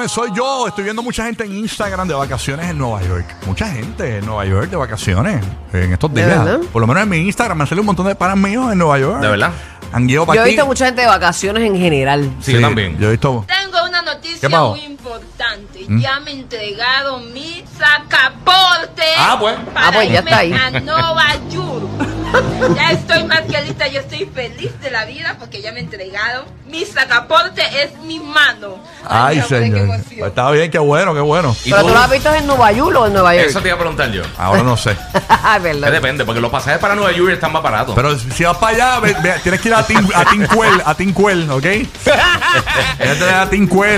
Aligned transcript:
Óyeme, 0.00 0.08
soy 0.08 0.30
yo. 0.34 0.66
Estoy 0.66 0.84
viendo 0.84 1.02
mucha 1.02 1.24
gente 1.26 1.44
en 1.44 1.54
Instagram 1.58 2.08
de 2.08 2.14
vacaciones 2.14 2.70
en 2.70 2.78
Nueva 2.78 3.02
York. 3.02 3.26
Mucha 3.44 3.68
gente 3.68 4.16
en 4.16 4.24
Nueva 4.24 4.46
York 4.46 4.70
de 4.70 4.76
vacaciones 4.76 5.44
en 5.74 5.92
estos 5.92 6.14
¿De 6.14 6.24
días. 6.24 6.42
verdad? 6.42 6.60
Por 6.72 6.80
lo 6.80 6.86
menos 6.86 7.02
en 7.02 7.08
mi 7.10 7.18
Instagram 7.18 7.58
me 7.58 7.64
han 7.64 7.68
salido 7.68 7.82
un 7.82 7.86
montón 7.86 8.06
de 8.06 8.14
panas 8.14 8.38
míos 8.38 8.72
en 8.72 8.78
Nueva 8.78 8.98
York. 8.98 9.20
¿De 9.20 9.28
verdad? 9.28 9.52
Han 9.92 10.06
guiado 10.06 10.32
Yo 10.32 10.42
he 10.42 10.48
visto 10.48 10.64
mucha 10.64 10.86
gente 10.86 11.02
de 11.02 11.06
vacaciones 11.06 11.64
en 11.64 11.76
general. 11.76 12.30
Sí, 12.40 12.52
yo 12.52 12.60
también. 12.62 12.96
Yo 12.98 13.08
he 13.08 13.10
visto. 13.10 13.44
Tengo 13.46 13.84
una 13.86 14.00
¿Qué 14.00 14.06
noticia 14.06 14.48
muy 14.48 14.80
importante. 14.84 15.86
Ya 16.00 16.18
me 16.20 16.30
entregaron 16.32 17.30
mi 17.34 17.62
sacaporte 17.78 19.02
Ah, 19.18 19.36
pues. 19.38 19.56
para 19.74 19.88
Ah, 19.88 19.92
pues 19.92 20.08
ya 20.08 20.18
irme 20.18 20.30
está 20.30 20.38
ahí. 20.38 20.52
a 20.54 20.70
Nueva 20.80 21.26
York. 21.50 21.84
ya 22.76 22.90
estoy 22.92 23.24
más 23.24 23.40
que 23.42 23.60
lista, 23.62 23.88
yo 23.88 24.00
estoy 24.00 24.26
feliz 24.32 24.78
de 24.80 24.90
la 24.90 25.04
vida 25.04 25.36
porque 25.38 25.60
ya 25.62 25.72
me 25.72 25.80
entregaron. 25.80 26.44
Mi 26.66 26.84
sacaporte 26.84 27.62
es 27.82 27.98
mi 28.04 28.20
mano. 28.20 28.78
Ay, 29.08 29.40
qué 29.40 29.42
señor. 29.42 29.78
emoción. 29.80 30.28
Está 30.28 30.50
bien, 30.52 30.70
qué 30.70 30.78
bueno, 30.78 31.12
qué 31.14 31.20
bueno. 31.20 31.56
¿Y 31.64 31.70
Pero 31.70 31.82
tú? 31.82 31.88
tú 31.88 31.94
lo 31.94 32.00
has 32.00 32.10
visto 32.10 32.32
en 32.34 32.46
Nueva 32.46 32.70
York 32.72 32.96
o 32.96 33.06
en 33.06 33.12
Nueva 33.12 33.34
York. 33.34 33.46
Eso 33.48 33.60
te 33.60 33.68
iba 33.68 33.74
a 33.74 33.78
preguntar 33.78 34.10
yo. 34.12 34.22
Ahora 34.38 34.62
no 34.62 34.76
sé. 34.76 34.96
Ay, 35.28 35.60
verdad. 35.62 35.90
depende, 35.90 36.24
porque 36.24 36.40
los 36.40 36.50
pasajes 36.50 36.78
para 36.78 36.94
Nueva 36.94 37.10
York 37.12 37.32
están 37.32 37.52
más 37.52 37.62
baratos. 37.62 37.94
Pero 37.96 38.16
si 38.18 38.44
vas 38.44 38.56
para 38.58 38.76
allá, 38.76 39.00
ve- 39.00 39.16
ve- 39.20 39.40
tienes 39.42 39.60
que 39.60 39.68
ir 39.68 39.74
a 39.74 39.84
Tincuel, 39.84 40.82
a 40.84 40.94
Tincuel, 40.94 41.50
¿ok? 41.50 41.64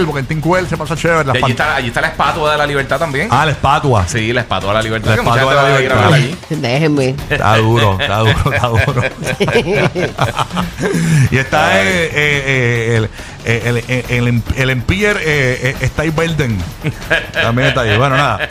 Porque 0.06 0.20
en 0.20 0.26
se 0.68 0.76
pasa 0.76 0.96
chévere. 0.96 1.24
las 1.24 1.36
Y 1.36 1.42
allí 1.42 1.50
está, 1.52 1.76
allí 1.76 1.88
está 1.88 2.00
la 2.00 2.08
espatua 2.08 2.52
de 2.52 2.58
la 2.58 2.66
libertad 2.66 2.98
también. 2.98 3.28
Ah, 3.30 3.44
la 3.44 3.52
espatua. 3.52 4.06
Sí, 4.08 4.32
la 4.32 4.40
espatua 4.42 4.70
de 4.70 4.74
la 4.74 4.82
libertad. 4.82 5.10
La 5.10 5.16
que 5.16 5.22
mucha 5.22 5.40
espatua 5.40 5.62
gente 5.62 5.72
de 5.72 5.72
la 5.72 5.72
va 5.72 5.78
a 5.78 5.82
ir 5.82 5.92
a 5.92 5.94
libertad. 5.94 6.10
ver 6.10 6.14
allí. 6.14 6.36
Déjenme. 6.62 7.14
Está 7.30 7.56
duro, 7.56 7.98
está 8.00 8.18
duro, 8.18 8.52
está 8.52 8.66
duro. 8.68 9.02
y 11.30 11.36
está 11.36 11.82
eh, 11.82 12.10
eh, 12.12 12.96
el, 12.96 13.04
eh, 13.44 13.62
el, 13.64 13.76
el, 13.88 14.04
el, 14.26 14.42
el 14.56 14.70
Empire 14.70 15.20
eh, 15.20 15.76
eh, 15.80 15.84
State 15.86 16.10
Building. 16.10 16.58
También 17.32 17.68
está 17.68 17.82
ahí. 17.82 17.96
Bueno, 17.96 18.16
nada. 18.16 18.48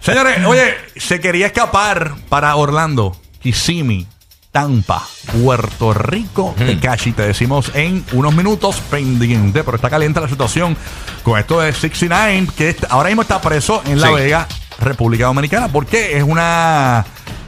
Señores, 0.00 0.44
oye, 0.44 0.74
se 0.96 1.20
quería 1.20 1.46
escapar 1.46 2.14
para 2.28 2.54
Orlando, 2.56 3.16
Kissimmee, 3.40 4.06
Tampa, 4.50 5.02
Puerto 5.42 5.92
Rico, 5.92 6.54
Tecachi. 6.56 7.12
Te 7.12 7.22
decimos 7.22 7.70
en 7.74 8.04
unos 8.12 8.34
minutos 8.34 8.80
pendiente, 8.90 9.62
pero 9.62 9.76
está 9.76 9.90
caliente 9.90 10.20
la 10.20 10.28
situación 10.28 10.76
con 11.22 11.38
esto 11.38 11.60
de 11.60 11.72
69, 11.72 12.48
que 12.56 12.76
ahora 12.88 13.08
mismo 13.08 13.22
está 13.22 13.40
preso 13.40 13.82
en 13.86 14.00
La 14.00 14.08
Sí. 14.08 14.14
Vega, 14.14 14.48
República 14.80 15.26
Dominicana, 15.26 15.68
porque 15.68 16.16
es 16.16 16.22
una 16.22 17.04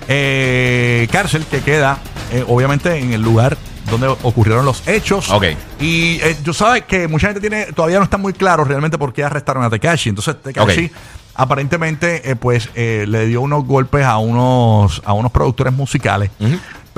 eh, 0.08 1.08
cárcel 1.10 1.46
que 1.46 1.60
queda, 1.60 1.98
eh, 2.32 2.44
obviamente, 2.46 2.96
en 2.98 3.12
el 3.12 3.22
lugar 3.22 3.56
donde 3.90 4.06
ocurrieron 4.08 4.64
los 4.64 4.86
hechos. 4.86 5.30
Ok. 5.30 5.44
Y 5.80 6.20
eh, 6.22 6.36
yo 6.44 6.52
sabes 6.52 6.84
que 6.84 7.08
mucha 7.08 7.28
gente 7.28 7.40
tiene, 7.40 7.66
todavía 7.72 7.98
no 7.98 8.04
está 8.04 8.18
muy 8.18 8.32
claro 8.32 8.62
realmente 8.64 8.98
por 8.98 9.12
qué 9.12 9.24
arrestaron 9.24 9.64
a 9.64 9.70
Tekashi. 9.70 10.10
Entonces, 10.10 10.36
Tekashi 10.42 10.86
Ok. 10.86 10.92
aparentemente, 11.34 12.30
eh, 12.30 12.36
pues, 12.36 12.68
eh, 12.74 13.04
le 13.08 13.26
dio 13.26 13.40
unos 13.40 13.64
golpes 13.64 14.04
a 14.04 14.18
unos, 14.18 15.02
a 15.04 15.12
unos 15.12 15.32
productores 15.32 15.72
musicales. 15.72 16.30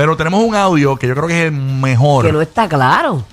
Pero 0.02 0.16
tenemos 0.16 0.42
un 0.42 0.56
audio 0.56 0.96
que 0.96 1.06
yo 1.06 1.14
creo 1.14 1.28
que 1.28 1.42
es 1.42 1.46
el 1.46 1.52
mejor. 1.52 2.26
Que 2.26 2.32
no 2.32 2.40
está 2.42 2.68
claro. 2.68 3.24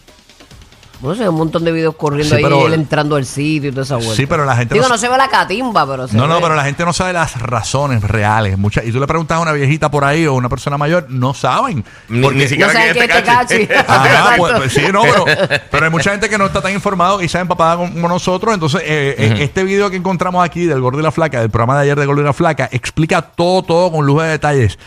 No 1.02 1.16
sé, 1.16 1.28
un 1.28 1.36
montón 1.36 1.64
de 1.64 1.72
videos 1.72 1.96
corriendo 1.96 2.30
Sí, 2.30 2.36
ahí, 2.36 2.44
pero- 2.44 2.68
él 2.68 2.74
entrando 2.76 3.16
al 3.16 3.26
sitio 3.26 3.70
y 3.70 3.72
toda 3.72 3.84
esa 3.86 3.96
vuelta. 3.96 4.14
Sí, 4.16 4.28
pero 4.28 4.46
la 4.46 4.56
gente 4.56 4.76
Digo, 4.76 4.86
no 4.86 4.94
no, 4.94 4.98
se 5.00 5.10
ve 5.10 5.18
la 5.18 5.30
catimba, 5.30 5.88
pero 5.88 6.08
se 6.08 6.16
No, 6.16 6.28
no, 6.28 6.40
pero 6.42 6.54
la 6.54 6.64
gente 6.66 6.86
no 6.86 6.94
sabe 6.94 7.12
las 7.14 7.42
razones 7.42 8.04
reales. 8.04 8.56
Mucha, 8.60 8.84
y 8.84 8.92
tú 8.92 9.00
le 9.00 9.08
preguntas 9.08 9.38
a 9.38 9.42
una 9.42 9.52
viejita 9.54 9.90
por 9.90 10.04
ahí 10.06 10.28
o 10.28 10.34
una 10.36 10.48
persona 10.50 10.78
mayor, 10.78 11.08
no 11.10 11.34
saben. 11.34 11.84
Ni, 12.10 12.22
Porque- 12.22 12.38
ni 12.38 12.48
siquiera 12.48 12.68
No 12.72 12.80
saben 12.80 12.94
que 12.94 13.00
quién 13.00 13.10
es 13.10 13.16
Tecachi. 13.16 13.58
Tecachi. 13.66 13.84
Ah, 13.88 14.06
Exacto. 14.06 14.38
pues, 14.38 14.54
pues 14.58 14.74
sí, 14.74 14.82
no, 14.92 15.02
pero, 15.02 15.26
pero 15.72 15.86
hay 15.86 15.92
mucha 15.92 16.12
gente 16.12 16.30
que 16.30 16.38
no 16.38 16.46
está 16.46 16.62
tan 16.62 16.74
informado 16.74 17.24
y 17.24 17.28
sabe 17.30 17.42
empapada 17.44 17.78
como 17.78 18.08
nosotros. 18.08 18.54
Entonces, 18.54 18.82
eh, 18.84 19.16
eh, 19.18 19.36
este 19.40 19.64
video 19.64 19.90
que 19.90 19.96
encontramos 19.96 20.46
aquí 20.46 20.66
del 20.66 20.82
Gordo 20.82 21.00
y 21.00 21.04
la 21.04 21.12
Flaca, 21.12 21.40
del 21.40 21.50
programa 21.50 21.78
de 21.78 21.84
ayer 21.84 21.98
de 22.00 22.06
Gordo 22.06 22.22
y 22.22 22.26
la 22.26 22.34
Flaca, 22.34 22.70
explica 22.74 23.22
todo, 23.22 23.64
todo 23.64 23.92
con 23.92 24.06
lujo 24.06 24.22
de 24.22 24.30
detalles. 24.32 24.78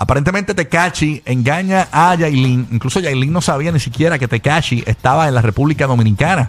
Aparentemente 0.00 0.54
Tecachi 0.54 1.22
engaña 1.24 1.88
a 1.90 2.14
Yailin. 2.14 2.68
Incluso 2.70 3.00
Yailin 3.00 3.32
no 3.32 3.42
sabía 3.42 3.72
ni 3.72 3.80
siquiera 3.80 4.16
que 4.16 4.28
Tecachi 4.28 4.84
estaba 4.86 5.26
en 5.26 5.34
la 5.34 5.42
República 5.42 5.88
Dominicana. 5.88 6.48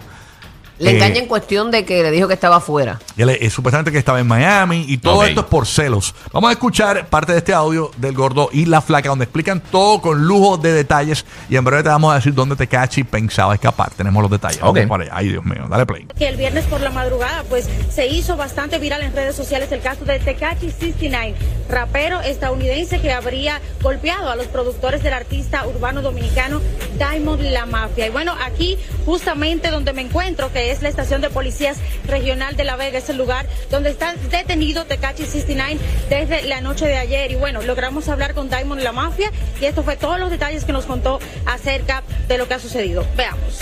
Le 0.80 0.90
Eh, 0.92 0.94
engaña 0.96 1.18
en 1.18 1.26
cuestión 1.26 1.70
de 1.70 1.84
que 1.84 2.02
le 2.02 2.10
dijo 2.10 2.26
que 2.26 2.34
estaba 2.34 2.56
afuera. 2.56 2.98
Y 3.16 3.22
él, 3.22 3.28
eh, 3.30 3.50
supuestamente 3.50 3.92
que 3.92 3.98
estaba 3.98 4.18
en 4.18 4.26
Miami 4.26 4.86
y 4.88 4.96
todo 4.98 5.18
Ok. 5.20 5.26
esto 5.28 5.40
es 5.42 5.46
por 5.46 5.66
celos. 5.66 6.14
Vamos 6.32 6.48
a 6.48 6.52
escuchar 6.52 7.06
parte 7.08 7.32
de 7.32 7.38
este 7.38 7.52
audio 7.52 7.90
del 7.98 8.14
gordo 8.14 8.48
y 8.50 8.64
la 8.64 8.80
flaca 8.80 9.10
donde 9.10 9.24
explican 9.24 9.60
todo 9.60 10.00
con 10.00 10.22
lujo 10.26 10.56
de 10.56 10.72
detalles 10.72 11.26
y 11.50 11.56
en 11.56 11.64
breve 11.64 11.82
te 11.82 11.90
vamos 11.90 12.12
a 12.12 12.16
decir 12.16 12.32
dónde 12.32 12.56
Tecachi 12.56 13.04
pensaba 13.04 13.54
escapar. 13.54 13.90
Tenemos 13.94 14.22
los 14.22 14.30
detalles. 14.30 14.60
Vamos 14.60 14.80
Ok. 14.80 14.88
para 14.88 15.02
allá. 15.04 15.12
Ay, 15.14 15.28
Dios 15.28 15.44
mío, 15.44 15.66
dale 15.68 15.84
play. 15.84 16.06
que 16.16 16.26
el 16.28 16.36
viernes 16.36 16.64
por 16.64 16.80
la 16.80 16.90
madrugada 16.90 17.44
pues 17.50 17.68
se 17.94 18.06
hizo 18.06 18.36
bastante 18.38 18.78
viral 18.78 19.02
en 19.02 19.12
redes 19.14 19.36
sociales 19.36 19.70
el 19.72 19.80
caso 19.82 20.06
de 20.06 20.18
Tekachi 20.18 20.70
69, 20.70 21.34
rapero 21.68 22.20
estadounidense 22.22 23.00
que 23.00 23.12
habría 23.12 23.60
golpeado 23.82 24.30
a 24.30 24.36
los 24.36 24.46
productores 24.46 25.02
del 25.02 25.12
artista 25.12 25.66
urbano 25.66 26.00
dominicano 26.00 26.60
Diamond 27.00 27.40
La 27.40 27.64
Mafia. 27.64 28.06
Y 28.06 28.10
bueno, 28.10 28.36
aquí 28.44 28.76
justamente 29.06 29.70
donde 29.70 29.94
me 29.94 30.02
encuentro, 30.02 30.52
que 30.52 30.70
es 30.70 30.82
la 30.82 30.90
estación 30.90 31.22
de 31.22 31.30
policías 31.30 31.78
regional 32.06 32.56
de 32.56 32.64
La 32.64 32.76
Vega, 32.76 32.98
es 32.98 33.08
el 33.08 33.16
lugar 33.16 33.46
donde 33.70 33.90
está 33.90 34.14
detenido 34.30 34.84
Tekachi 34.84 35.24
69 35.24 35.80
desde 36.10 36.42
la 36.42 36.60
noche 36.60 36.86
de 36.86 36.98
ayer. 36.98 37.32
Y 37.32 37.36
bueno, 37.36 37.62
logramos 37.62 38.08
hablar 38.08 38.34
con 38.34 38.50
Diamond 38.50 38.82
La 38.82 38.92
Mafia 38.92 39.32
y 39.60 39.64
esto 39.64 39.82
fue 39.82 39.96
todos 39.96 40.20
los 40.20 40.30
detalles 40.30 40.64
que 40.64 40.72
nos 40.72 40.84
contó 40.84 41.18
acerca 41.46 42.02
de 42.28 42.36
lo 42.36 42.46
que 42.46 42.54
ha 42.54 42.58
sucedido. 42.58 43.06
Veamos. 43.16 43.60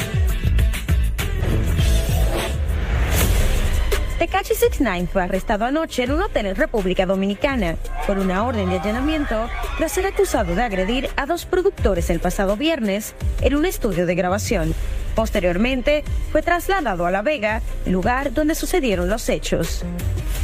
Tecachi 4.18 4.54
69 4.54 5.08
fue 5.12 5.22
arrestado 5.22 5.64
anoche 5.64 6.02
en 6.02 6.10
un 6.10 6.20
hotel 6.20 6.46
en 6.46 6.56
República 6.56 7.06
Dominicana 7.06 7.76
por 8.04 8.18
una 8.18 8.44
orden 8.44 8.68
de 8.68 8.80
allanamiento 8.80 9.48
tras 9.76 9.92
ser 9.92 10.06
acusado 10.06 10.56
de 10.56 10.62
agredir 10.62 11.08
a 11.14 11.24
dos 11.24 11.46
productores 11.46 12.10
el 12.10 12.18
pasado 12.18 12.56
viernes 12.56 13.14
en 13.42 13.54
un 13.54 13.64
estudio 13.64 14.06
de 14.06 14.16
grabación. 14.16 14.74
Posteriormente, 15.14 16.02
fue 16.32 16.42
trasladado 16.42 17.06
a 17.06 17.12
La 17.12 17.22
Vega, 17.22 17.62
lugar 17.86 18.34
donde 18.34 18.56
sucedieron 18.56 19.08
los 19.08 19.28
hechos. 19.28 19.84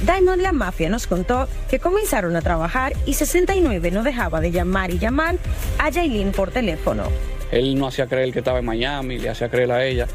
Diamond 0.06 0.42
La 0.42 0.52
Mafia 0.52 0.88
nos 0.88 1.08
contó 1.08 1.48
que 1.68 1.80
comenzaron 1.80 2.36
a 2.36 2.42
trabajar 2.42 2.92
y 3.06 3.14
69 3.14 3.91
no 3.91 4.04
dejaba 4.04 4.41
de 4.41 4.52
llamar 4.52 4.92
y 4.92 5.00
llamar 5.00 5.36
a 5.78 5.91
Yailin 5.91 6.30
por 6.30 6.52
teléfono. 6.52 7.08
Él 7.50 7.76
no 7.76 7.88
hacía 7.88 8.06
creer 8.06 8.32
que 8.32 8.38
estaba 8.38 8.60
en 8.60 8.66
Miami, 8.66 9.18
le 9.18 9.30
hacía 9.30 9.48
creer 9.48 9.72
a 9.72 9.84
ella. 9.84 10.06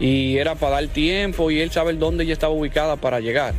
Y 0.00 0.36
era 0.38 0.54
para 0.54 0.76
dar 0.76 0.88
tiempo 0.88 1.50
y 1.50 1.60
él 1.60 1.70
saber 1.70 1.98
dónde 1.98 2.24
ella 2.24 2.32
estaba 2.32 2.52
ubicada 2.52 2.96
para 2.96 3.20
llegar. 3.20 3.54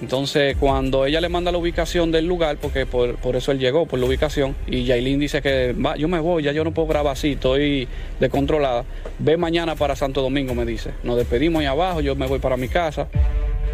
Entonces, 0.00 0.56
cuando 0.58 1.06
ella 1.06 1.20
le 1.20 1.28
manda 1.28 1.52
la 1.52 1.58
ubicación 1.58 2.10
del 2.10 2.26
lugar, 2.26 2.56
porque 2.60 2.86
por, 2.86 3.14
por 3.18 3.36
eso 3.36 3.52
él 3.52 3.60
llegó, 3.60 3.86
por 3.86 4.00
la 4.00 4.06
ubicación, 4.06 4.56
y 4.66 4.82
Yailin 4.82 5.20
dice 5.20 5.40
que 5.40 5.74
"Va, 5.74 5.96
yo 5.96 6.08
me 6.08 6.18
voy, 6.18 6.42
ya 6.42 6.50
yo 6.50 6.64
no 6.64 6.72
puedo 6.74 6.88
grabar 6.88 7.12
así, 7.12 7.32
estoy 7.32 7.86
descontrolada. 8.18 8.84
Ve 9.20 9.36
mañana 9.36 9.76
para 9.76 9.94
Santo 9.94 10.20
Domingo, 10.20 10.56
me 10.56 10.64
dice. 10.66 10.90
Nos 11.04 11.16
despedimos 11.16 11.60
ahí 11.60 11.66
abajo, 11.66 12.00
yo 12.00 12.16
me 12.16 12.26
voy 12.26 12.40
para 12.40 12.56
mi 12.56 12.68
casa. 12.68 13.06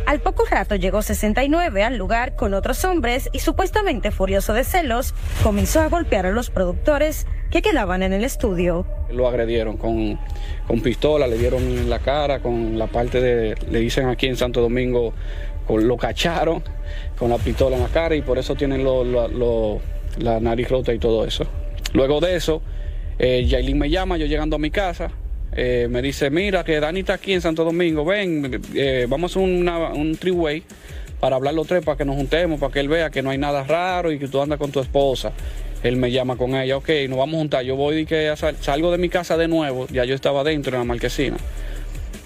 Al 0.04 0.20
poco 0.20 0.44
rato 0.44 0.74
llegó 0.74 1.00
69 1.00 1.82
al 1.82 1.96
lugar 1.96 2.36
con 2.36 2.52
otros 2.52 2.84
hombres 2.84 3.30
y 3.32 3.38
supuestamente 3.38 4.10
furioso 4.10 4.52
de 4.52 4.64
celos, 4.64 5.14
comenzó 5.42 5.80
a 5.80 5.88
golpear 5.88 6.26
a 6.26 6.30
los 6.30 6.50
productores 6.50 7.26
que 7.50 7.62
quedaban 7.62 8.02
en 8.02 8.12
el 8.12 8.24
estudio. 8.24 8.86
Lo 9.10 9.26
agredieron 9.28 9.76
con, 9.76 10.18
con 10.66 10.80
pistola, 10.80 11.26
le 11.26 11.38
dieron 11.38 11.62
en 11.62 11.88
la 11.90 11.98
cara, 11.98 12.40
con 12.40 12.78
la 12.78 12.86
parte 12.88 13.20
de, 13.20 13.54
le 13.70 13.78
dicen 13.80 14.06
aquí 14.08 14.26
en 14.26 14.36
Santo 14.36 14.60
Domingo, 14.60 15.14
lo 15.68 15.96
cacharon 15.96 16.62
con 17.18 17.30
la 17.30 17.36
pistola 17.38 17.76
en 17.76 17.82
la 17.82 17.88
cara 17.88 18.14
y 18.14 18.22
por 18.22 18.38
eso 18.38 18.54
tienen 18.54 18.82
lo- 18.84 19.04
lo- 19.04 19.80
la 20.18 20.40
nariz 20.40 20.68
rota 20.68 20.92
y 20.92 20.98
todo 20.98 21.24
eso. 21.24 21.44
Luego 21.92 22.20
de 22.20 22.36
eso, 22.36 22.60
eh, 23.18 23.44
Yailin 23.46 23.78
me 23.78 23.90
llama, 23.90 24.16
yo 24.16 24.26
llegando 24.26 24.56
a 24.56 24.58
mi 24.58 24.70
casa, 24.70 25.10
eh, 25.52 25.86
me 25.90 26.02
dice, 26.02 26.30
mira 26.30 26.64
que 26.64 26.80
Dani 26.80 27.00
está 27.00 27.14
aquí 27.14 27.32
en 27.32 27.40
Santo 27.40 27.64
Domingo, 27.64 28.04
ven, 28.04 28.60
eh, 28.74 29.06
vamos 29.08 29.36
a 29.36 29.40
una- 29.40 29.88
un 29.88 30.16
three-way 30.16 30.62
para 31.20 31.36
hablar 31.36 31.54
los 31.54 31.66
tres, 31.66 31.84
para 31.84 31.96
que 31.96 32.04
nos 32.04 32.16
juntemos, 32.16 32.60
para 32.60 32.72
que 32.72 32.80
él 32.80 32.88
vea 32.88 33.10
que 33.10 33.22
no 33.22 33.30
hay 33.30 33.38
nada 33.38 33.64
raro 33.64 34.12
y 34.12 34.18
que 34.18 34.28
tú 34.28 34.40
andas 34.40 34.58
con 34.58 34.70
tu 34.70 34.80
esposa. 34.80 35.32
Él 35.82 35.96
me 35.96 36.10
llama 36.10 36.36
con 36.36 36.54
ella, 36.56 36.76
ok, 36.76 36.88
nos 37.08 37.18
vamos 37.18 37.36
a 37.36 37.38
juntar. 37.38 37.64
Yo 37.64 37.76
voy 37.76 37.98
y 37.98 38.06
que 38.06 38.32
sal- 38.36 38.56
salgo 38.60 38.90
de 38.90 38.98
mi 38.98 39.08
casa 39.08 39.36
de 39.36 39.48
nuevo, 39.48 39.86
ya 39.90 40.04
yo 40.04 40.14
estaba 40.14 40.42
dentro 40.44 40.72
en 40.74 40.78
la 40.80 40.84
marquesina. 40.84 41.36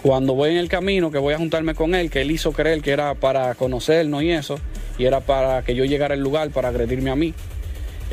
Cuando 0.03 0.35
voy 0.35 0.51
en 0.51 0.57
el 0.57 0.69
camino, 0.69 1.11
que 1.11 1.19
voy 1.19 1.35
a 1.35 1.39
juntarme 1.39 1.75
con 1.75 1.95
él, 1.95 2.11
que 2.11 2.23
él 2.23 2.31
hizo 2.31 2.53
creer 2.53 2.81
que 2.83 2.91
era 2.91 3.15
para 3.15 3.55
conocernos 3.55 4.23
y 4.23 4.31
eso, 4.31 4.59
y 4.99 5.05
era 5.05 5.21
para 5.21 5.63
que 5.63 5.75
yo 5.75 5.85
llegara 5.85 6.15
al 6.15 6.21
lugar 6.21 6.51
para 6.51 6.69
agredirme 6.69 7.11
a 7.11 7.17
mí. 7.17 7.35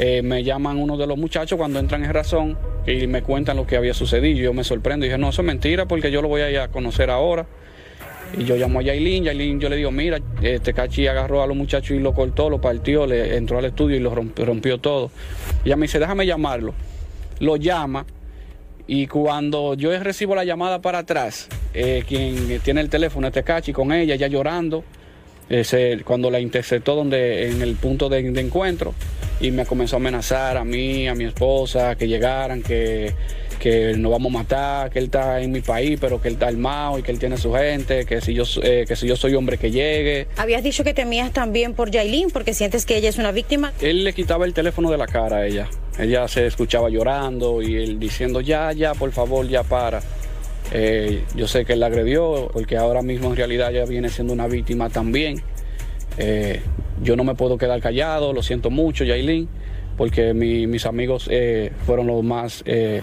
eh, 0.02 0.22
me 0.22 0.46
llaman 0.46 0.78
uno 0.78 0.96
de 0.96 1.06
los 1.08 1.18
muchachos 1.18 1.58
cuando 1.58 1.78
entran 1.78 2.06
en 2.06 2.14
razón 2.14 2.58
y 2.88 3.06
me 3.08 3.22
cuentan 3.22 3.58
lo 3.58 3.68
que 3.68 3.76
había 3.76 3.94
sucedido. 3.94 4.40
Yo 4.40 4.54
me 4.54 4.64
sorprendo 4.64 5.06
y 5.06 5.10
dije, 5.10 5.18
no, 5.18 5.28
eso 5.30 5.42
es 5.42 5.46
mentira 5.46 5.88
porque 5.88 6.10
yo 6.10 6.22
lo 6.22 6.30
voy 6.30 6.40
a 6.42 6.50
ir 6.50 6.60
a 6.60 6.70
conocer 6.70 7.10
ahora. 7.10 7.48
Y 8.38 8.46
yo 8.46 8.56
llamo 8.56 8.80
a 8.80 8.84
Yailin, 8.84 9.24
Yailin 9.26 9.60
yo 9.60 9.70
le 9.70 9.76
digo, 9.76 9.92
mira, 9.92 10.20
este 10.42 10.74
Cachi 10.74 11.08
agarró 11.08 11.42
a 11.42 11.48
los 11.48 11.58
muchachos 11.58 11.92
y 11.92 12.00
lo 12.00 12.14
cortó, 12.14 12.50
lo 12.50 12.62
partió, 12.62 13.06
le 13.06 13.36
entró 13.36 13.58
al 13.58 13.66
estudio 13.66 13.98
y 13.98 14.00
lo 14.00 14.14
rompió, 14.14 14.46
rompió 14.46 14.78
todo. 14.78 15.12
Y 15.64 15.68
ella 15.68 15.76
me 15.76 15.86
dice, 15.86 16.00
déjame 16.00 16.26
llamarlo. 16.26 16.74
Lo 17.40 17.56
llama 17.56 18.06
y 18.88 19.08
cuando 19.08 19.76
yo 19.76 19.98
recibo 20.00 20.36
la 20.36 20.44
llamada 20.44 20.82
para 20.82 21.00
atrás, 21.00 21.48
eh, 21.74 22.04
quien 22.08 22.60
tiene 22.62 22.82
el 22.82 22.90
teléfono 22.90 23.28
es 23.28 23.34
Tecachi 23.34 23.72
con 23.72 23.92
ella, 23.92 24.16
ya 24.16 24.28
llorando, 24.28 24.84
eh, 25.50 26.02
cuando 26.04 26.30
la 26.30 26.40
interceptó 26.40 26.96
donde, 26.96 27.50
en 27.50 27.62
el 27.62 27.76
punto 27.76 28.10
de 28.10 28.20
encuentro 28.40 28.94
y 29.42 29.52
me 29.52 29.66
comenzó 29.66 29.96
a 29.96 30.00
amenazar 30.00 30.58
a 30.58 30.64
mí, 30.64 31.08
a 31.08 31.16
mi 31.16 31.24
esposa, 31.26 31.96
que 31.96 32.08
llegaran, 32.08 32.62
que, 32.62 33.14
que 33.60 33.94
nos 33.98 34.12
vamos 34.12 34.34
a 34.34 34.38
matar, 34.40 34.90
que 34.90 35.00
él 35.00 35.06
está 35.06 35.42
en 35.42 35.52
mi 35.52 35.62
país, 35.62 35.98
pero 36.00 36.22
que 36.22 36.30
él 36.30 36.36
está 36.36 36.48
armado 36.48 36.98
y 36.98 37.04
que 37.04 37.12
él 37.12 37.20
tiene 37.20 37.38
su 37.38 37.54
gente, 37.54 38.06
que 38.06 38.22
si 38.22 38.34
yo, 38.34 38.44
eh, 38.64 38.86
que 38.88 38.96
si 38.96 39.06
yo 39.08 39.16
soy 39.16 39.36
hombre 39.36 39.58
que 39.58 39.70
llegue. 39.70 40.28
Habías 40.38 40.64
dicho 40.64 40.84
que 40.84 40.94
temías 40.94 41.32
también 41.32 41.74
por 41.74 41.92
Yailin 41.92 42.32
porque 42.32 42.54
sientes 42.54 42.86
que 42.86 42.96
ella 42.98 43.10
es 43.10 43.18
una 43.18 43.32
víctima. 43.32 43.74
Él 43.82 44.04
le 44.04 44.14
quitaba 44.14 44.46
el 44.46 44.54
teléfono 44.54 44.90
de 44.90 44.98
la 44.98 45.06
cara 45.08 45.38
a 45.38 45.46
ella. 45.46 45.68
Ella 46.00 46.28
se 46.28 46.48
escuchaba 46.48 46.90
llorando 46.90 47.62
y 47.62 47.76
él 47.76 48.00
diciendo, 48.00 48.40
ya, 48.42 48.72
ya, 48.72 48.94
por 48.94 49.12
favor, 49.12 49.48
ya 49.48 49.64
para. 49.64 50.02
Eh, 50.72 51.24
yo 51.36 51.48
sé 51.48 51.66
que 51.66 51.74
él 51.74 51.80
la 51.82 51.88
agredió 51.88 52.50
porque 52.54 52.78
ahora 52.78 53.02
mismo 53.02 53.30
en 53.32 53.36
realidad 53.36 53.72
ella 53.76 53.86
viene 53.86 54.10
siendo 54.10 54.32
una 54.34 54.48
víctima 54.48 54.90
también. 54.90 55.42
Eh, 56.18 56.62
yo 57.02 57.16
no 57.16 57.24
me 57.24 57.36
puedo 57.36 57.58
quedar 57.58 57.80
callado, 57.82 58.34
lo 58.34 58.44
siento 58.44 58.70
mucho, 58.70 59.04
Yailin, 59.04 59.48
porque 59.98 60.34
mi- 60.34 60.68
mis 60.68 60.86
amigos 60.86 61.28
eh, 61.32 61.72
fueron 61.86 62.08
los 62.08 62.24
más, 62.24 62.62
eh, 62.66 63.02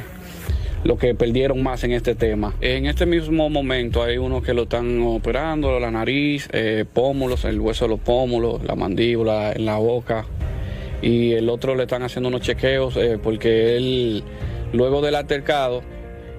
los 0.86 0.98
que 0.98 1.14
perdieron 1.14 1.62
más 1.62 1.82
en 1.84 1.92
este 1.92 2.14
tema. 2.14 2.54
En 2.60 2.86
este 2.86 3.06
mismo 3.06 3.50
momento 3.50 4.02
hay 4.02 4.18
unos 4.18 4.44
que 4.44 4.54
lo 4.54 4.62
están 4.62 5.02
operando, 5.02 5.80
la 5.80 5.90
nariz, 5.90 6.48
eh, 6.52 6.84
pómulos, 6.90 7.44
el 7.44 7.60
hueso 7.60 7.86
de 7.86 7.90
los 7.90 8.00
pómulos, 8.00 8.62
la 8.62 8.76
mandíbula, 8.76 9.52
en 9.52 9.66
la 9.66 9.78
boca 9.78 10.26
y 11.02 11.32
el 11.32 11.48
otro 11.48 11.74
le 11.74 11.82
están 11.82 12.02
haciendo 12.02 12.28
unos 12.28 12.40
chequeos 12.40 12.96
eh, 12.96 13.18
porque 13.22 13.76
él, 13.76 14.22
luego 14.72 15.02
del 15.02 15.16
altercado, 15.16 15.82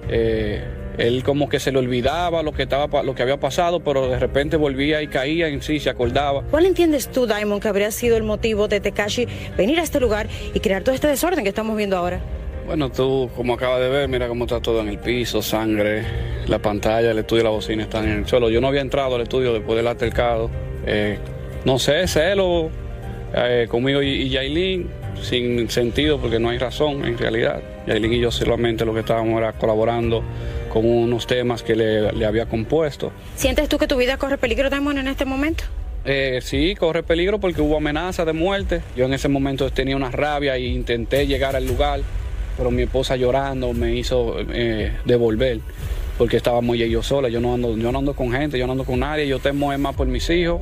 eh, 0.08 0.64
él 0.96 1.22
como 1.22 1.48
que 1.48 1.60
se 1.60 1.70
le 1.70 1.78
olvidaba 1.78 2.42
lo 2.42 2.52
que, 2.52 2.64
estaba, 2.64 3.02
lo 3.02 3.14
que 3.14 3.22
había 3.22 3.38
pasado, 3.38 3.80
pero 3.80 4.08
de 4.08 4.18
repente 4.18 4.56
volvía 4.56 5.00
y 5.02 5.08
caía 5.08 5.48
en 5.48 5.62
sí, 5.62 5.78
se 5.78 5.90
acordaba. 5.90 6.42
¿Cuál 6.50 6.66
entiendes 6.66 7.08
tú, 7.08 7.26
Diamond, 7.26 7.62
que 7.62 7.68
habría 7.68 7.90
sido 7.90 8.16
el 8.16 8.24
motivo 8.24 8.66
de 8.66 8.80
Tekashi 8.80 9.28
venir 9.56 9.78
a 9.78 9.82
este 9.82 10.00
lugar 10.00 10.26
y 10.54 10.60
crear 10.60 10.82
todo 10.82 10.94
este 10.94 11.06
desorden 11.06 11.44
que 11.44 11.50
estamos 11.50 11.76
viendo 11.76 11.96
ahora? 11.96 12.20
Bueno, 12.68 12.92
tú 12.92 13.30
como 13.34 13.54
acabas 13.54 13.80
de 13.80 13.88
ver, 13.88 14.08
mira 14.10 14.28
cómo 14.28 14.44
está 14.44 14.60
todo 14.60 14.82
en 14.82 14.88
el 14.88 14.98
piso, 14.98 15.40
sangre, 15.40 16.04
la 16.46 16.58
pantalla, 16.58 17.12
el 17.12 17.18
estudio 17.18 17.40
y 17.40 17.44
la 17.44 17.50
bocina 17.50 17.84
están 17.84 18.04
en 18.04 18.18
el 18.18 18.26
suelo. 18.26 18.50
Yo 18.50 18.60
no 18.60 18.68
había 18.68 18.82
entrado 18.82 19.14
al 19.14 19.22
estudio 19.22 19.54
después 19.54 19.74
del 19.78 19.86
altercado. 19.86 20.50
Eh, 20.86 21.18
no 21.64 21.78
sé, 21.78 22.06
celo 22.06 22.68
eh, 23.34 23.68
conmigo 23.70 24.02
y, 24.02 24.08
y 24.08 24.28
Yailin, 24.28 24.86
sin 25.22 25.70
sentido 25.70 26.20
porque 26.20 26.38
no 26.38 26.50
hay 26.50 26.58
razón 26.58 27.06
en 27.06 27.16
realidad. 27.16 27.62
Yailin 27.86 28.12
y 28.12 28.20
yo 28.20 28.30
solamente 28.30 28.84
lo 28.84 28.92
que 28.92 29.00
estábamos 29.00 29.38
era 29.38 29.54
colaborando 29.54 30.22
con 30.70 30.84
unos 30.84 31.26
temas 31.26 31.62
que 31.62 31.74
le, 31.74 32.12
le 32.12 32.26
había 32.26 32.44
compuesto. 32.44 33.12
¿Sientes 33.34 33.70
tú 33.70 33.78
que 33.78 33.86
tu 33.86 33.96
vida 33.96 34.18
corre 34.18 34.36
peligro, 34.36 34.68
Diamond, 34.68 34.98
en 34.98 35.08
este 35.08 35.24
momento? 35.24 35.64
Eh, 36.04 36.40
sí, 36.42 36.74
corre 36.74 37.02
peligro 37.02 37.38
porque 37.38 37.60
hubo 37.60 37.76
amenaza 37.76 38.24
de 38.24 38.32
muerte. 38.32 38.82
Yo 38.96 39.06
en 39.06 39.14
ese 39.14 39.28
momento 39.28 39.70
tenía 39.70 39.96
una 39.96 40.10
rabia 40.10 40.56
e 40.56 40.66
intenté 40.66 41.26
llegar 41.26 41.56
al 41.56 41.66
lugar, 41.66 42.00
pero 42.58 42.72
mi 42.72 42.82
esposa 42.82 43.14
llorando 43.14 43.72
me 43.72 43.94
hizo 43.94 44.34
eh, 44.52 44.92
devolver 45.04 45.60
porque 46.18 46.36
estaba 46.36 46.60
muy 46.60 46.78
yo 46.90 47.02
sola. 47.02 47.28
Yo 47.28 47.40
no 47.40 47.54
ando, 47.54 47.76
yo 47.76 47.92
no 47.92 48.00
ando 48.00 48.14
con 48.14 48.32
gente, 48.32 48.58
yo 48.58 48.66
no 48.66 48.72
ando 48.72 48.84
con 48.84 48.98
nadie. 48.98 49.28
Yo 49.28 49.38
temo 49.38 49.72
es 49.72 49.78
más 49.78 49.94
por 49.94 50.08
mis 50.08 50.28
hijos, 50.28 50.60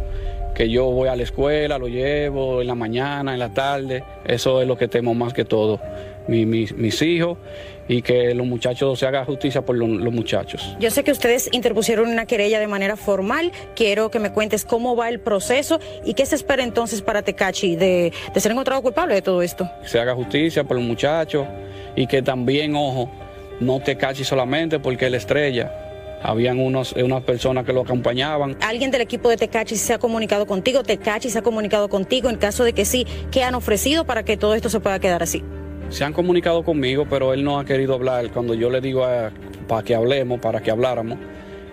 que 0.55 0.69
yo 0.69 0.85
voy 0.85 1.09
a 1.09 1.17
la 1.17 1.23
escuela, 1.23 1.79
lo 1.79 1.89
llevo 1.89 2.61
en 2.61 2.67
la 2.67 2.75
mañana, 2.75 3.33
en 3.33 3.39
la 3.39 3.55
tarde. 3.55 4.05
Eso 4.27 4.61
es 4.61 4.69
lo 4.69 4.77
que 4.77 4.87
temo 4.87 5.15
más 5.15 5.33
que 5.33 5.47
todo. 5.47 5.81
Mi- 6.29 6.45
mis- 6.47 6.75
mis 6.77 7.01
hijos 7.03 7.39
y 7.89 8.03
que 8.03 8.35
los 8.35 8.47
muchachos 8.47 8.99
se 8.99 9.07
haga 9.07 9.25
justicia 9.25 9.65
por 9.65 9.77
lo- 9.77 9.87
los 9.87 10.13
muchachos. 10.13 10.77
Yo 10.81 10.91
sé 10.91 11.05
que 11.05 11.13
ustedes 11.13 11.49
interpusieron 11.53 12.09
una 12.09 12.27
querella 12.27 12.59
de 12.59 12.67
manera 12.67 12.97
formal. 12.97 13.53
Quiero 13.77 14.11
que 14.11 14.19
me 14.19 14.33
cuentes 14.33 14.65
cómo 14.65 14.97
va 14.97 15.09
el 15.09 15.21
proceso 15.21 15.79
y 16.05 16.15
qué 16.15 16.27
se 16.27 16.35
espera 16.35 16.65
entonces 16.65 17.01
para 17.03 17.23
Tekachi 17.23 17.77
de, 17.77 18.13
de 18.35 18.41
ser 18.41 18.51
encontrado 18.53 18.83
culpable 18.83 19.15
de 19.15 19.23
todo 19.23 19.41
esto. 19.43 19.71
que 19.83 19.89
se 19.89 20.01
haga 20.01 20.15
justicia 20.15 20.65
por 20.65 20.77
los 20.77 20.85
muchachos 20.85 21.47
y 21.95 22.07
que 22.09 22.23
también, 22.23 22.75
ojo, 22.75 23.09
no 23.61 23.79
te 23.81 23.97
caches 23.97 24.27
solamente 24.27 24.79
porque 24.81 25.07
él 25.07 25.15
estrella. 25.15 25.73
Habían 26.23 26.59
unos, 26.59 26.93
unas 26.95 27.23
personas 27.23 27.65
que 27.65 27.73
lo 27.73 27.83
acompañaban. 27.83 28.57
¿Alguien 28.63 28.91
del 28.91 29.03
equipo 29.03 29.29
de 29.29 29.37
Tecachi 29.37 29.77
se 29.77 29.93
ha 29.95 29.99
comunicado 29.99 30.45
contigo? 30.47 30.83
¿Tecachi 30.83 31.31
se 31.31 31.39
ha 31.39 31.43
comunicado 31.43 31.89
contigo? 31.89 32.29
En 32.31 32.37
caso 32.37 32.65
de 32.65 32.73
que 32.73 32.85
sí, 32.85 33.07
¿qué 33.31 33.45
han 33.45 33.55
ofrecido 33.55 34.05
para 34.07 34.25
que 34.25 34.37
todo 34.37 34.55
esto 34.57 34.69
se 34.69 34.81
pueda 34.81 34.99
quedar 34.99 35.23
así? 35.23 35.45
Se 35.89 36.05
han 36.05 36.13
comunicado 36.13 36.63
conmigo, 36.63 37.07
pero 37.09 37.33
él 37.33 37.43
no 37.45 37.59
ha 37.59 37.65
querido 37.65 37.95
hablar. 37.95 38.31
Cuando 38.31 38.55
yo 38.55 38.71
le 38.71 38.81
digo 38.81 39.05
a- 39.05 39.31
para 39.67 39.83
que 39.83 39.95
hablemos, 39.95 40.41
para 40.41 40.61
que 40.61 40.71
habláramos, 40.71 41.19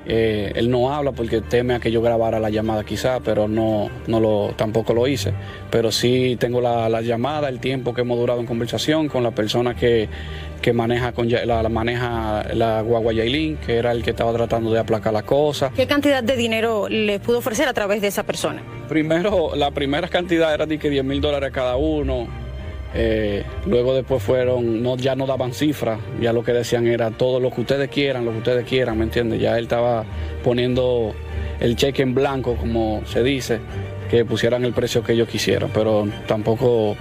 eh, 0.06 0.51
él 0.56 0.69
no 0.69 0.94
habla 0.94 1.12
porque 1.13 1.42
teme 1.42 1.74
a 1.75 1.80
que 1.80 1.92
yo 1.92 2.01
grabara 2.01 2.39
la 2.39 2.50
llamada 2.50 2.83
quizá, 2.83 3.19
pero 3.21 3.48
no, 3.48 3.89
no 4.07 4.19
lo, 4.19 4.54
tampoco 4.56 4.94
lo 4.94 5.07
hice. 5.07 5.33
Pero 5.71 5.92
sí 5.92 6.38
tengo 6.39 6.62
la, 6.62 6.88
la 6.89 7.01
llamada, 7.01 7.50
el 7.50 7.60
tiempo 7.60 7.94
que 7.94 8.01
hemos 8.01 8.18
durado 8.18 8.39
en 8.39 8.45
conversación 8.45 9.07
con 9.10 9.24
la 9.24 9.31
persona 9.31 9.75
que, 9.75 10.07
que 10.62 10.74
maneja, 10.74 11.12
con, 11.12 11.30
la, 11.30 11.45
la 11.63 11.69
maneja 11.69 12.45
la 12.54 12.81
guagua 12.81 13.13
Yailin, 13.13 13.57
que 13.57 13.75
era 13.77 13.92
el 13.92 14.04
que 14.04 14.12
estaba 14.12 14.31
tratando 14.33 14.71
de 14.71 14.80
aplacar 14.80 15.12
la 15.13 15.24
cosa. 15.24 15.71
¿Qué 15.75 15.88
cantidad 15.88 16.24
de 16.24 16.36
dinero 16.38 16.88
le 16.89 17.19
pudo 17.19 17.39
ofrecer 17.39 17.68
a 17.68 17.74
través 17.74 18.01
de 18.01 18.07
esa 18.07 18.24
persona? 18.24 18.62
Primero, 18.88 19.56
la 19.56 19.71
primera 19.71 20.07
cantidad 20.07 20.54
era 20.54 20.65
de 20.65 20.77
que 20.77 20.89
10 20.89 21.04
mil 21.04 21.19
dólares 21.19 21.51
cada 21.54 21.75
uno. 21.77 22.42
Eh, 22.95 23.43
luego 23.65 23.95
después 23.95 24.21
fueron, 24.21 24.83
no, 24.83 24.97
ya 24.97 25.15
no 25.15 25.25
daban 25.25 25.53
cifras, 25.53 25.99
ya 26.21 26.31
lo 26.31 26.43
que 26.43 26.53
decían 26.53 26.85
era 26.85 27.09
todo 27.11 27.39
lo 27.39 27.49
que 27.51 27.61
ustedes 27.61 27.89
quieran, 27.89 28.25
lo 28.25 28.31
que 28.31 28.37
ustedes 28.37 28.65
quieran, 28.65 28.97
¿me 28.97 29.05
entiendes? 29.05 29.41
Ya 29.41 29.57
él 29.57 29.63
estaba 29.63 30.03
poniendo 30.43 31.13
el 31.59 31.75
cheque 31.75 32.03
en 32.03 32.13
blanco, 32.13 32.55
como 32.55 33.01
se 33.05 33.23
dice, 33.23 33.59
que 34.11 34.25
pusieran 34.25 34.63
el 34.63 34.73
precio 34.73 35.03
que 35.03 35.13
ellos 35.13 35.27
quisieran, 35.27 35.71
pero 35.73 36.07
tampoco 36.27 36.95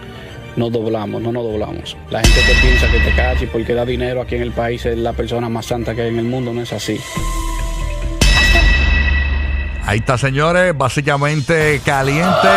nos 0.57 0.73
doblamos, 0.73 1.21
no 1.21 1.31
nos 1.31 1.45
doblamos. 1.45 1.97
La 2.11 2.21
gente 2.21 2.41
que 2.41 2.55
piensa 2.67 2.91
que 2.91 2.99
te 2.99 3.15
cachi 3.15 3.47
porque 3.47 3.75
da 3.75 3.85
dinero 3.85 4.23
aquí 4.23 4.37
en 4.37 4.43
el 4.43 4.53
país 4.53 4.85
es 4.87 4.97
la 4.97 5.13
persona 5.13 5.49
más 5.51 5.67
santa 5.67 5.95
que 5.95 6.03
hay 6.03 6.09
en 6.09 6.19
el 6.19 6.25
mundo, 6.25 6.55
no 6.55 6.63
es 6.63 6.73
así. 6.73 6.99
Ahí 9.85 9.99
está, 9.99 10.17
señores, 10.17 10.77
básicamente 10.77 11.81
caliente 11.85 12.49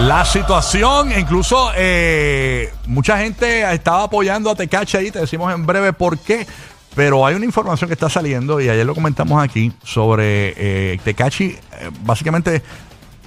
la 0.00 0.24
situación. 0.24 1.10
Incluso 1.18 1.70
eh, 1.76 2.72
mucha 2.86 3.18
gente 3.18 3.72
estaba 3.72 4.04
apoyando 4.04 4.50
a 4.50 4.54
Tecachi 4.54 4.96
ahí, 4.96 5.10
te 5.10 5.20
decimos 5.20 5.52
en 5.52 5.66
breve 5.66 5.92
por 5.92 6.18
qué. 6.18 6.46
Pero 6.94 7.26
hay 7.26 7.34
una 7.34 7.44
información 7.44 7.88
que 7.88 7.94
está 7.94 8.08
saliendo 8.08 8.58
y 8.60 8.70
ayer 8.70 8.86
lo 8.86 8.94
comentamos 8.94 9.42
aquí 9.42 9.70
sobre 9.82 10.54
eh, 10.56 10.98
Tecachi, 11.04 11.44
eh, 11.44 11.58
básicamente 12.02 12.62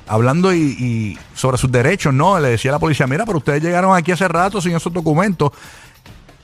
hablando 0.07 0.51
y, 0.51 1.17
sobre 1.35 1.59
sus 1.59 1.71
derechos, 1.71 2.11
¿no? 2.11 2.39
Le 2.39 2.49
decía 2.49 2.71
a 2.71 2.73
la 2.73 2.79
policía, 2.79 3.05
mira, 3.05 3.27
pero 3.27 3.37
ustedes 3.37 3.61
llegaron 3.61 3.95
aquí 3.95 4.11
hace 4.11 4.27
rato 4.27 4.59
sin 4.59 4.75
esos 4.75 4.91
documentos. 4.91 5.51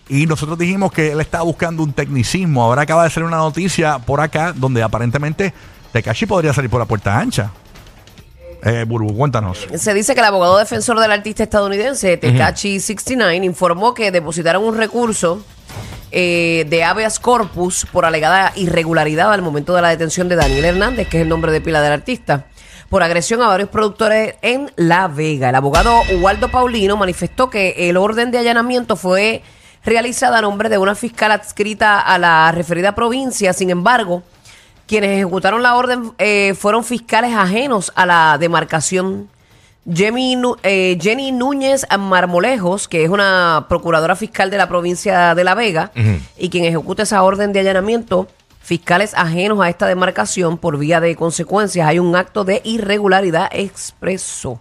Y 0.07 0.27
nosotros 0.27 0.55
dijimos 0.59 0.91
que 0.91 1.13
él 1.13 1.19
estaba 1.19 1.43
buscando 1.43 1.81
un 1.81 1.93
tecnicismo. 1.93 2.63
Ahora 2.63 2.83
acaba 2.83 3.05
de 3.05 3.09
salir 3.09 3.25
una 3.25 3.37
noticia 3.37 3.97
por 3.97 4.21
acá 4.21 4.53
donde 4.53 4.83
aparentemente 4.83 5.51
Tekashi 5.91 6.27
podría 6.27 6.53
salir 6.53 6.69
por 6.69 6.79
la 6.79 6.85
puerta 6.85 7.17
ancha. 7.17 7.51
Eh, 8.65 8.83
Burbu, 8.83 9.15
cuéntanos. 9.15 9.67
Se 9.75 9.93
dice 9.93 10.15
que 10.15 10.21
el 10.21 10.25
abogado 10.25 10.57
defensor 10.57 10.99
del 10.99 11.11
artista 11.11 11.43
estadounidense, 11.43 12.19
Tekachi69, 12.19 13.45
informó 13.45 13.93
que 13.93 14.11
depositaron 14.11 14.63
un 14.63 14.75
recurso 14.75 15.43
eh, 16.11 16.65
de 16.67 16.83
habeas 16.83 17.19
corpus 17.19 17.85
por 17.91 18.05
alegada 18.05 18.53
irregularidad 18.55 19.31
al 19.31 19.43
momento 19.43 19.75
de 19.75 19.83
la 19.83 19.89
detención 19.89 20.29
de 20.29 20.35
Daniel 20.35 20.65
Hernández, 20.65 21.07
que 21.07 21.17
es 21.17 21.23
el 21.23 21.29
nombre 21.29 21.51
de 21.51 21.61
pila 21.61 21.79
del 21.81 21.91
artista, 21.91 22.47
por 22.89 23.03
agresión 23.03 23.41
a 23.43 23.47
varios 23.47 23.69
productores 23.69 24.33
en 24.41 24.71
La 24.77 25.07
Vega. 25.09 25.49
El 25.49 25.55
abogado 25.55 26.01
Waldo 26.19 26.49
Paulino 26.49 26.97
manifestó 26.97 27.51
que 27.51 27.89
el 27.89 27.97
orden 27.97 28.31
de 28.31 28.39
allanamiento 28.39 28.95
fue 28.95 29.43
realizada 29.83 30.39
a 30.39 30.41
nombre 30.41 30.69
de 30.69 30.79
una 30.79 30.95
fiscal 30.95 31.31
adscrita 31.31 31.99
a 31.99 32.17
la 32.17 32.51
referida 32.51 32.95
provincia, 32.95 33.53
sin 33.53 33.69
embargo, 33.69 34.23
quienes 34.87 35.11
ejecutaron 35.11 35.63
la 35.63 35.75
orden 35.75 36.11
eh, 36.17 36.53
fueron 36.55 36.83
fiscales 36.83 37.33
ajenos 37.33 37.91
a 37.95 38.05
la 38.05 38.37
demarcación. 38.39 39.29
Jenny, 39.91 40.35
eh, 40.63 40.97
Jenny 40.99 41.31
Núñez 41.31 41.85
Marmolejos, 41.97 42.87
que 42.87 43.03
es 43.03 43.09
una 43.09 43.67
procuradora 43.69 44.15
fiscal 44.15 44.49
de 44.49 44.57
la 44.57 44.67
provincia 44.67 45.35
de 45.35 45.43
La 45.43 45.53
Vega, 45.53 45.91
y 46.37 46.49
quien 46.49 46.65
ejecuta 46.65 47.03
esa 47.03 47.21
orden 47.21 47.53
de 47.53 47.59
allanamiento, 47.59 48.27
fiscales 48.61 49.13
ajenos 49.13 49.61
a 49.61 49.69
esta 49.69 49.85
demarcación, 49.85 50.57
por 50.57 50.79
vía 50.79 50.99
de 50.99 51.15
consecuencias, 51.15 51.87
hay 51.87 51.99
un 51.99 52.15
acto 52.15 52.43
de 52.43 52.61
irregularidad 52.63 53.47
expreso. 53.51 54.59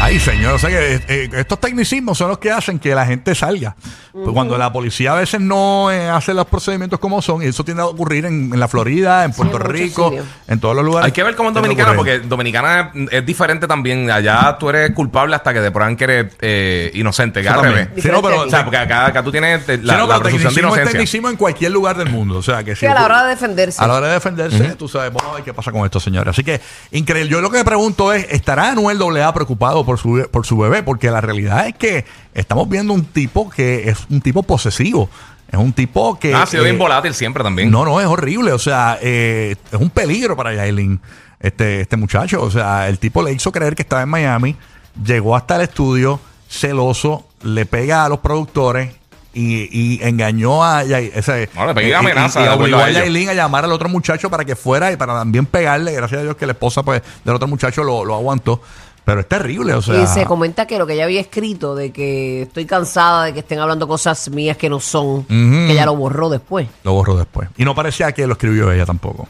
Ay, 0.00 0.20
señor, 0.20 0.54
o 0.54 0.58
sea 0.58 0.68
que 0.68 1.00
eh, 1.08 1.30
estos 1.32 1.58
tecnicismos 1.60 2.18
son 2.18 2.28
los 2.28 2.36
que 2.38 2.50
hacen 2.50 2.78
que 2.78 2.94
la 2.94 3.06
gente 3.06 3.34
salga. 3.34 3.74
Pues 4.12 4.28
Cuando 4.32 4.56
la 4.58 4.70
policía 4.70 5.12
a 5.12 5.14
veces 5.16 5.40
no 5.40 5.90
eh, 5.90 6.08
hace 6.10 6.34
los 6.34 6.46
procedimientos 6.46 7.00
como 7.00 7.22
son, 7.22 7.42
y 7.42 7.46
eso 7.46 7.64
tiende 7.64 7.82
a 7.82 7.86
ocurrir 7.86 8.26
en, 8.26 8.52
en 8.52 8.60
la 8.60 8.68
Florida, 8.68 9.24
en 9.24 9.32
Puerto 9.32 9.56
en 9.56 9.62
muchos 9.62 9.72
Rico, 9.80 10.08
sitios. 10.10 10.26
en 10.46 10.60
todos 10.60 10.76
los 10.76 10.84
lugares. 10.84 11.06
Hay 11.06 11.12
que 11.12 11.22
ver 11.22 11.34
cómo 11.34 11.48
en 11.48 11.54
tiende 11.54 11.68
a 11.68 11.72
Dominicana, 11.86 11.92
ocurrir. 11.98 12.16
porque 12.20 12.28
Dominicana 12.28 12.92
es, 12.94 13.12
es 13.12 13.26
diferente 13.26 13.66
también. 13.66 14.10
Allá 14.10 14.56
tú 14.60 14.68
eres 14.68 14.90
culpable 14.92 15.34
hasta 15.36 15.54
que 15.54 15.60
te 15.60 15.70
prueban 15.70 15.96
que 15.96 16.04
eres 16.04 16.34
eh, 16.40 16.90
inocente, 16.94 17.40
que 17.40 17.48
Sí, 17.48 17.54
al 17.54 17.60
también. 17.62 17.86
revés. 17.88 18.02
Sí, 18.04 18.08
no, 18.10 18.20
pero, 18.22 18.40
O 18.42 18.50
sea, 18.50 18.62
porque 18.62 18.76
acá, 18.76 19.06
acá 19.06 19.22
tú 19.24 19.32
tienes 19.32 19.66
eh, 19.68 19.78
la, 19.82 19.94
Sí, 19.94 20.00
no, 20.00 20.06
la 20.06 20.14
pero 20.18 20.22
presunción 20.24 20.24
de 20.24 20.30
tecnicismo 20.30 20.50
es 20.50 20.58
inocencia. 20.76 20.92
tecnicismo 20.92 21.28
en 21.30 21.36
cualquier 21.36 21.72
lugar 21.72 21.96
del 21.96 22.10
mundo. 22.10 22.36
O 22.38 22.42
sea, 22.42 22.62
que 22.62 22.76
Sí, 22.76 22.84
a 22.86 22.94
la 22.94 23.04
hora 23.06 23.22
de 23.24 23.30
defenderse. 23.30 23.82
A 23.82 23.86
la 23.88 23.94
hora 23.94 24.06
de 24.08 24.12
defenderse, 24.14 24.76
tú 24.76 24.86
sabes, 24.86 25.12
vamos 25.12 25.32
a 25.32 25.34
ver 25.36 25.44
qué 25.44 25.54
pasa 25.54 25.72
con 25.72 25.84
esto, 25.84 25.98
señores. 25.98 26.30
Así 26.30 26.44
que, 26.44 26.60
increíble. 26.92 27.30
Yo 27.32 27.40
lo 27.40 27.50
que 27.50 27.56
me 27.58 27.64
pregunto 27.64 28.12
es, 28.12 28.26
¿estará 28.30 28.70
Anuel 28.70 29.00
AA 29.20 29.32
preocupado 29.34 29.84
por 29.84 29.93
su, 29.98 30.28
por 30.30 30.44
su 30.46 30.56
bebé? 30.58 30.82
Porque 30.82 31.10
la 31.10 31.20
realidad 31.20 31.66
es 31.66 31.74
que 31.74 32.04
estamos 32.34 32.68
viendo 32.68 32.92
un 32.92 33.04
tipo 33.04 33.48
que 33.50 33.88
es 33.88 33.98
un 34.10 34.20
tipo 34.20 34.42
posesivo. 34.42 35.08
Es 35.50 35.58
un 35.58 35.72
tipo 35.72 36.18
que... 36.18 36.34
Ah, 36.34 36.42
ha 36.42 36.46
sido 36.46 36.62
eh, 36.64 36.66
bien 36.70 36.78
volátil 36.78 37.14
siempre 37.14 37.44
también. 37.44 37.70
No, 37.70 37.84
no, 37.84 38.00
es 38.00 38.06
horrible. 38.06 38.52
O 38.52 38.58
sea, 38.58 38.98
eh, 39.00 39.54
es 39.70 39.80
un 39.80 39.90
peligro 39.90 40.36
para 40.36 40.52
Yailin, 40.54 41.00
este, 41.38 41.82
este 41.82 41.96
muchacho. 41.96 42.42
O 42.42 42.50
sea, 42.50 42.88
el 42.88 42.98
tipo 42.98 43.22
le 43.22 43.32
hizo 43.32 43.52
creer 43.52 43.74
que 43.76 43.82
estaba 43.82 44.02
en 44.02 44.08
Miami, 44.08 44.56
llegó 45.04 45.36
hasta 45.36 45.56
el 45.56 45.62
estudio, 45.62 46.18
celoso, 46.48 47.26
le 47.42 47.66
pega 47.66 48.04
a 48.04 48.08
los 48.08 48.18
productores 48.20 48.90
y, 49.32 49.68
y 49.70 50.00
engañó 50.02 50.64
a 50.64 50.82
Yailin. 50.82 51.12
Ese, 51.14 51.48
No, 51.54 51.66
le 51.66 51.74
pega 51.74 51.86
y- 51.86 51.90
y- 51.90 51.94
amenaza 51.94 52.44
y 52.44 52.48
obligó 52.48 52.78
a 52.78 52.84
a 52.86 52.88
ellos. 52.90 53.02
Yailin 53.02 53.28
a 53.28 53.34
llamar 53.34 53.64
al 53.64 53.72
otro 53.72 53.88
muchacho 53.88 54.30
para 54.30 54.44
que 54.44 54.56
fuera 54.56 54.90
y 54.92 54.96
para 54.96 55.14
también 55.14 55.46
pegarle. 55.46 55.92
Gracias 55.92 56.20
a 56.20 56.24
Dios 56.24 56.36
que 56.36 56.46
la 56.46 56.52
esposa 56.52 56.82
pues, 56.82 57.02
del 57.24 57.34
otro 57.34 57.46
muchacho 57.46 57.84
lo, 57.84 58.04
lo 58.04 58.14
aguantó. 58.14 58.60
Pero 59.04 59.20
es 59.20 59.28
terrible, 59.28 59.74
o 59.74 59.82
sea. 59.82 60.02
y 60.02 60.06
se 60.06 60.24
comenta 60.24 60.66
que 60.66 60.78
lo 60.78 60.86
que 60.86 60.94
ella 60.94 61.04
había 61.04 61.20
escrito 61.20 61.74
de 61.74 61.92
que 61.92 62.42
estoy 62.42 62.64
cansada 62.64 63.24
de 63.24 63.34
que 63.34 63.40
estén 63.40 63.58
hablando 63.58 63.86
cosas 63.86 64.30
mías 64.30 64.56
que 64.56 64.70
no 64.70 64.80
son, 64.80 65.24
que 65.26 65.72
ella 65.72 65.84
lo 65.84 65.94
borró 65.94 66.30
después. 66.30 66.66
Lo 66.84 66.94
borró 66.94 67.14
después. 67.16 67.48
Y 67.58 67.64
no 67.66 67.74
parecía 67.74 68.12
que 68.12 68.26
lo 68.26 68.32
escribió 68.32 68.72
ella 68.72 68.86
tampoco. 68.86 69.28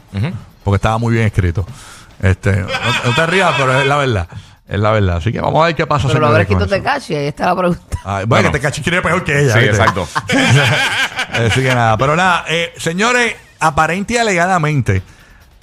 Porque 0.63 0.75
estaba 0.77 0.97
muy 0.97 1.13
bien 1.13 1.25
escrito. 1.25 1.65
Este, 2.21 2.53
no, 2.61 2.67
no 3.05 3.15
te 3.15 3.25
rías, 3.27 3.53
pero 3.57 3.77
es 3.79 3.85
la 3.85 3.97
verdad. 3.97 4.27
Es 4.67 4.79
la 4.79 4.91
verdad. 4.91 5.17
Así 5.17 5.31
que 5.33 5.41
vamos 5.41 5.61
a 5.61 5.65
ver 5.67 5.75
qué 5.75 5.85
pasa. 5.85 6.07
Pero 6.07 6.21
lo 6.21 6.27
señores, 6.27 6.47
habrá 6.47 6.55
con 6.55 6.63
escrito 6.63 6.75
eso. 6.75 6.83
Tecachi, 6.83 7.15
ahí 7.15 7.27
está 7.27 7.45
la 7.47 7.55
pregunta. 7.57 7.81
Ay, 8.05 8.25
bueno, 8.25 8.27
Bueno. 8.27 8.51
que 8.51 8.57
te 8.57 8.61
cachi 8.61 8.81
quiere 8.81 9.01
peor 9.01 9.23
que 9.23 9.41
ella. 9.41 9.53
Sí, 9.53 9.59
¿viste? 9.59 9.75
exacto. 9.75 10.07
Así 11.33 11.61
que 11.61 11.75
nada. 11.75 11.97
Pero 11.97 12.15
nada, 12.15 12.45
eh, 12.47 12.73
señores, 12.77 13.35
aparente 13.59 14.13
y 14.13 14.17
alegadamente, 14.17 15.01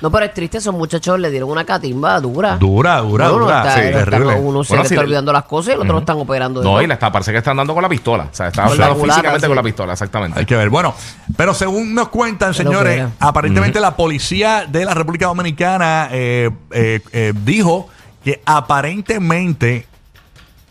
No, 0.02 0.10
pero 0.10 0.26
es 0.26 0.34
triste, 0.34 0.58
esos 0.58 0.74
muchachos 0.74 1.18
le 1.20 1.30
dieron 1.30 1.48
una 1.48 1.64
catimba 1.64 2.20
dura. 2.20 2.56
dura, 2.56 2.98
dura, 2.98 3.28
Bueno, 3.30 3.44
dura. 3.44 3.58
está- 3.60 3.74
sí, 3.74 3.80
está- 3.86 3.98
terrible. 4.04 4.34
uno 4.34 4.64
se 4.64 4.68
Bueno, 4.74 4.82
sí, 4.84 4.94
está 4.94 5.02
le- 5.02 5.06
olvidando 5.06 5.32
las 5.32 5.44
cosas 5.44 5.68
y 5.68 5.72
el 5.76 5.80
otro 5.80 5.92
lo 5.92 5.98
están 6.00 6.18
operando 6.18 6.60
de 6.60 6.64
No, 6.64 6.72
todo. 6.72 6.82
y 6.82 6.86
le 6.88 6.94
está, 6.94 7.12
parece 7.12 7.30
que 7.32 7.38
están 7.38 7.56
dando 7.56 7.72
con 7.72 7.82
la 7.82 7.88
pistola. 7.88 8.24
O 8.24 8.34
sea, 8.34 8.48
está 8.48 8.64
la 8.66 8.70
hablando 8.72 8.96
físicamente 9.04 9.40
sí. 9.40 9.46
con 9.46 9.56
la 9.56 9.62
pistola, 9.62 9.92
exactamente. 9.92 10.40
Hay 10.40 10.44
que 10.44 10.56
ver. 10.56 10.68
Bueno, 10.70 10.92
pero 11.36 11.54
según 11.54 11.94
nos 11.94 12.08
cuentan, 12.08 12.52
señores, 12.52 13.06
aparentemente 13.20 13.78
la 13.80 13.94
policía 13.96 14.66
de 14.68 14.84
la 14.84 14.92
República 14.92 15.26
Dominicana 15.26 16.08
eh, 16.10 16.50
eh, 16.72 17.00
eh, 17.12 17.32
dijo 17.44 17.88
que 18.24 18.42
aparentemente 18.44 19.86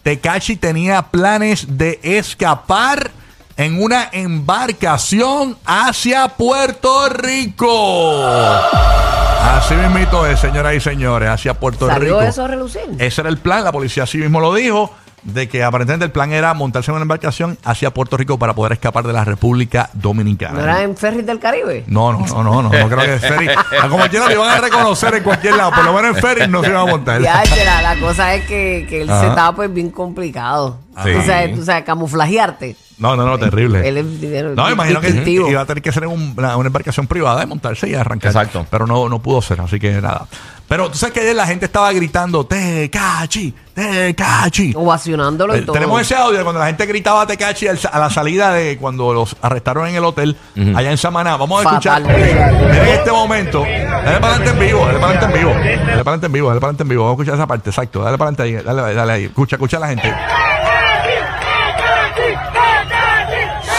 Tecachi 0.04 0.56
tenía 0.58 1.04
planes 1.04 1.78
de 1.78 2.00
escapar 2.04 3.12
en 3.58 3.82
una 3.82 4.10
embarcación 4.12 5.58
hacia 5.66 6.28
Puerto 6.30 7.10
Rico. 7.10 8.24
Así 9.44 9.74
mismito 9.76 10.26
es, 10.26 10.40
señoras 10.40 10.74
y 10.76 10.80
señores, 10.80 11.30
hacia 11.30 11.54
Puerto 11.54 11.88
¿Salió 11.88 12.20
Rico. 12.20 12.30
eso 12.30 12.44
a 12.46 12.48
relucir? 12.48 12.82
Ese 13.00 13.22
era 13.22 13.30
el 13.30 13.38
plan, 13.38 13.64
la 13.64 13.72
policía 13.72 14.04
así 14.04 14.18
mismo 14.18 14.40
lo 14.40 14.54
dijo, 14.54 14.94
de 15.24 15.48
que 15.48 15.64
aparentemente 15.64 16.06
el 16.06 16.12
plan 16.12 16.32
era 16.32 16.54
montarse 16.56 16.90
en 16.90 16.96
una 16.96 17.04
embarcación 17.04 17.58
hacia 17.64 17.92
Puerto 17.92 18.18
Rico 18.18 18.40
para 18.40 18.54
poder 18.56 18.74
escapar 18.74 19.04
de 19.06 19.14
la 19.14 19.24
República 19.24 19.90
Dominicana. 19.94 20.54
¿No 20.54 20.64
era 20.64 20.82
en 20.82 20.96
Ferris 20.98 21.26
del 21.26 21.40
Caribe? 21.40 21.84
No, 21.88 22.12
no, 22.12 22.26
no, 22.26 22.44
no, 22.44 22.62
no, 22.64 22.70
no 22.70 22.90
creo 22.90 23.00
que 23.00 23.20
Ferry. 23.20 23.50
A 23.50 23.88
como 23.88 24.04
quiera 24.08 24.26
lo 24.28 24.32
iban 24.34 24.50
a 24.50 24.58
reconocer 24.62 25.14
en 25.16 25.24
cualquier 25.24 25.56
lado, 25.58 25.72
por 25.72 25.86
lo 25.86 25.94
menos 25.94 26.16
en 26.16 26.22
Ferry 26.22 26.48
no 26.48 26.62
se 26.64 26.70
iban 26.70 26.82
a 26.82 26.92
montar. 26.92 27.22
Ya, 27.22 27.44
la, 27.66 27.82
la 27.94 28.00
cosa 28.00 28.34
es 28.34 28.46
que, 28.46 28.86
que 28.90 29.04
el 29.04 29.12
Ajá. 29.12 29.36
setup 29.36 29.62
es 29.64 29.74
bien 29.74 29.92
complicado. 29.92 30.80
Sí. 31.04 31.12
Tú, 31.14 31.22
sabes, 31.26 31.56
tú 31.56 31.64
sabes, 31.66 31.84
camuflajearte. 31.84 32.76
No, 33.02 33.16
no, 33.18 33.26
no, 33.26 33.38
terrible. 33.40 33.88
Él 33.88 33.98
es 33.98 34.22
dinero 34.22 34.54
No, 34.56 34.70
imagino 34.70 35.02
que 35.02 35.08
distintivo. 35.08 35.50
iba 35.50 35.62
a 35.62 35.66
tener 35.66 35.82
que 35.82 35.92
ser 35.92 36.04
en 36.04 36.10
un- 36.12 36.34
una, 36.38 36.56
una 36.56 36.68
embarcación 36.68 37.08
privada 37.08 37.44
y 37.44 37.48
montarse 37.48 37.90
y 37.90 37.96
arrancar. 37.96 38.30
Exacto. 38.30 38.66
Pero 38.70 38.86
no, 38.86 39.10
no 39.10 39.20
pudo 39.20 39.42
ser, 39.42 39.60
así 39.60 39.80
que 39.80 40.00
nada. 40.02 40.28
Pero 40.68 40.90
tú 40.90 40.98
sabes 40.98 41.14
que 41.14 41.20
ayer 41.22 41.36
la 41.36 41.46
gente 41.48 41.66
estaba 41.66 41.92
gritando, 41.92 42.46
Tecachi, 42.46 43.54
Tecachi. 43.74 44.72
Ovacionándolo 44.76 45.54
Eh, 45.56 45.58
y 45.58 45.62
todo. 45.66 45.74
tenemos 45.74 46.00
ese 46.00 46.16
audio 46.16 46.38
de 46.38 46.44
cuando 46.44 46.60
la 46.62 46.68
gente 46.68 46.86
gritaba 46.86 47.26
Tecachi 47.28 47.68
al- 47.68 47.80
a 47.92 48.00
la 48.00 48.10
salida 48.10 48.54
de 48.54 48.78
cuando 48.78 49.14
los 49.14 49.36
arrestaron 49.42 49.88
en 49.88 49.96
el 49.96 50.06
hotel 50.06 50.38
allá 50.76 50.92
en 50.92 50.98
Samaná. 50.98 51.36
Vamos 51.38 51.66
a 51.66 51.70
Fatal. 51.72 52.04
escuchar 52.10 52.76
en 52.78 52.88
este 52.88 53.12
momento. 53.12 53.64
Dale 53.64 54.20
para 54.20 54.36
adelante 54.36 54.50
en 54.52 54.60
vivo, 54.60 54.86
dale 54.86 55.00
para 55.00 55.12
adelante 55.12 55.26
en 55.26 55.44
vivo. 55.44 55.54
Dale 55.60 55.78
para 55.78 55.94
adelante 56.02 56.26
en 56.28 56.32
vivo, 56.32 56.48
dale 56.50 56.60
para 56.62 56.68
adelante 56.70 56.84
en 56.84 56.90
vivo. 56.90 57.04
Vamos 57.04 57.20
a 57.20 57.22
escuchar 57.22 57.36
esa 57.36 57.48
parte, 57.48 57.70
exacto. 57.72 58.02
Dale 58.04 58.18
para 58.18 58.30
adelante 58.30 58.44
ahí, 58.60 58.64
dale, 58.64 58.94
dale 58.94 59.12
ahí. 59.12 59.24
Escucha, 59.26 59.56
escucha 59.58 59.78
a 59.78 59.80
la 59.82 59.88
gente. 59.90 60.14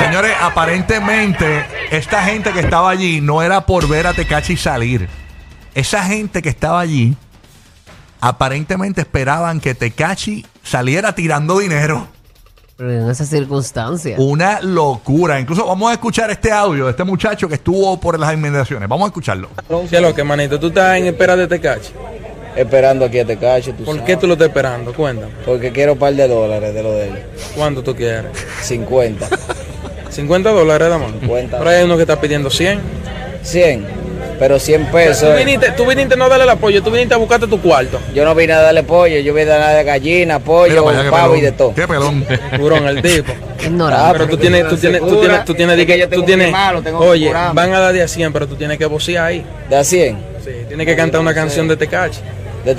Señores, 0.03 0.33
aparentemente 0.41 1.65
esta 1.93 2.25
gente 2.25 2.53
que 2.53 2.59
estaba 2.59 2.91
allí 2.91 3.21
no 3.21 3.41
era 3.41 3.65
por 3.65 3.89
ver 3.89 4.09
a 4.09 4.13
Tecachi 4.13 4.57
salir. 4.57 5.09
Esa 5.75 6.03
gente 6.03 6.43
que 6.43 6.49
estaba 6.49 6.81
allí 6.81 7.17
aparentemente 8.21 9.03
esperaban 9.03 9.61
que 9.61 9.75
Tecachi 9.77 10.45
saliera 10.65 11.15
tirando 11.15 11.61
dinero. 11.61 12.09
Pero 12.77 12.91
en 12.91 13.11
esas 13.11 13.29
circunstancias. 13.29 14.19
Una 14.19 14.61
locura. 14.61 15.39
Incluso 15.39 15.65
vamos 15.67 15.91
a 15.91 15.95
escuchar 15.95 16.31
este 16.33 16.51
audio 16.51 16.87
de 16.87 16.91
este 16.91 17.05
muchacho 17.05 17.49
que 17.49 17.55
estuvo 17.55 17.99
por 18.01 18.19
las 18.19 18.35
inmediaciones. 18.35 18.89
Vamos 18.89 19.05
a 19.07 19.09
escucharlo. 19.09 19.51
¿Qué 19.89 19.97
es 19.97 20.03
lo 20.03 20.13
que, 20.13 20.25
manito? 20.25 20.59
¿Tú 20.59 20.67
estás 20.67 20.97
en 20.97 21.07
espera 21.07 21.37
de 21.37 21.47
Tecachi? 21.47 21.93
Esperando 22.57 23.05
aquí 23.05 23.21
a 23.21 23.25
Tecachi, 23.25 23.73
¿Por 23.73 23.87
sabes. 23.87 24.03
qué 24.03 24.17
tú 24.17 24.27
lo 24.27 24.33
estás 24.33 24.49
esperando? 24.49 24.93
Cuéntame. 24.93 25.33
Porque 25.47 25.71
quiero 25.71 25.93
un 25.93 25.99
par 26.01 26.13
de 26.13 26.27
dólares 26.27 26.75
de 26.75 26.83
lo 26.83 26.93
de 26.93 27.09
él. 27.09 27.23
¿Cuánto 27.55 27.85
tú 27.85 27.95
quieres? 27.95 28.33
50. 28.63 29.29
50 30.13 30.51
dólares, 30.51 30.89
dama. 30.89 31.07
50. 31.21 31.59
Pero 31.59 31.71
hay 31.71 31.85
uno 31.85 31.97
que 31.97 32.03
está 32.03 32.21
pidiendo 32.21 32.51
100. 32.51 32.81
100. 33.43 34.03
Pero 34.39 34.59
100 34.59 34.87
Tú 34.87 34.93
pesos. 34.93 35.29
eh. 35.29 35.35
viniste, 35.37 35.71
tú 35.73 35.87
viniste 35.87 36.17
no 36.17 36.25
a 36.25 36.29
darle 36.29 36.45
el 36.45 36.51
apoyo, 36.51 36.83
tú 36.83 36.91
viniste 36.91 37.15
a 37.15 37.17
buscarte 37.17 37.47
tu 37.47 37.61
cuarto. 37.61 38.01
Yo 38.13 38.25
no 38.25 38.35
vine 38.35 38.53
a 38.55 38.61
darle 38.61 38.83
pollo, 38.83 39.19
yo 39.21 39.33
vine 39.35 39.51
a 39.53 39.57
darle 39.59 39.85
gallina, 39.85 40.39
pollo, 40.41 40.89
allá, 40.89 41.11
pavo 41.11 41.33
pelón. 41.35 41.39
y 41.39 41.41
de 41.43 41.53
todo. 41.53 41.75
Qué 41.75 41.87
pelón. 41.87 42.25
Curón, 42.59 42.89
el 42.89 43.01
tipo. 43.03 43.33
Ignorante. 43.65 44.05
Ah, 44.05 44.13
Pero 44.13 44.27
tú 44.29 44.37
tienes, 44.37 44.67
tú 44.69 44.77
tienes, 44.77 45.01
tú 45.01 45.21
tienes, 45.21 45.45
tú 45.45 45.55
tienes, 45.55 45.79
Es 45.79 45.87
que 45.87 45.99
yo 45.99 46.09
tengo 46.09 46.23
tú 46.23 46.27
tienes, 46.27 46.47
hermano, 46.49 46.83
tengo 46.83 46.99
oye, 46.99 47.29
curarme. 47.29 47.55
van 47.55 47.73
a 47.75 47.79
dar 47.79 47.93
de 47.93 48.03
a 48.03 48.09
100, 48.09 48.33
pero 48.33 48.49
tú 48.49 48.57
tienes 48.57 48.79
que 48.79 48.87
vocear 48.87 49.27
ahí. 49.27 49.45
¿De 49.71 49.77
a 49.77 49.85
100? 49.85 50.17
Sí, 50.45 50.51
tienes 50.67 50.87
que 50.87 50.97
cantar 50.97 51.21
una 51.21 51.33
canción 51.35 51.69
de 51.69 51.77
Tecachi. 51.77 52.19
¿De 52.65 52.75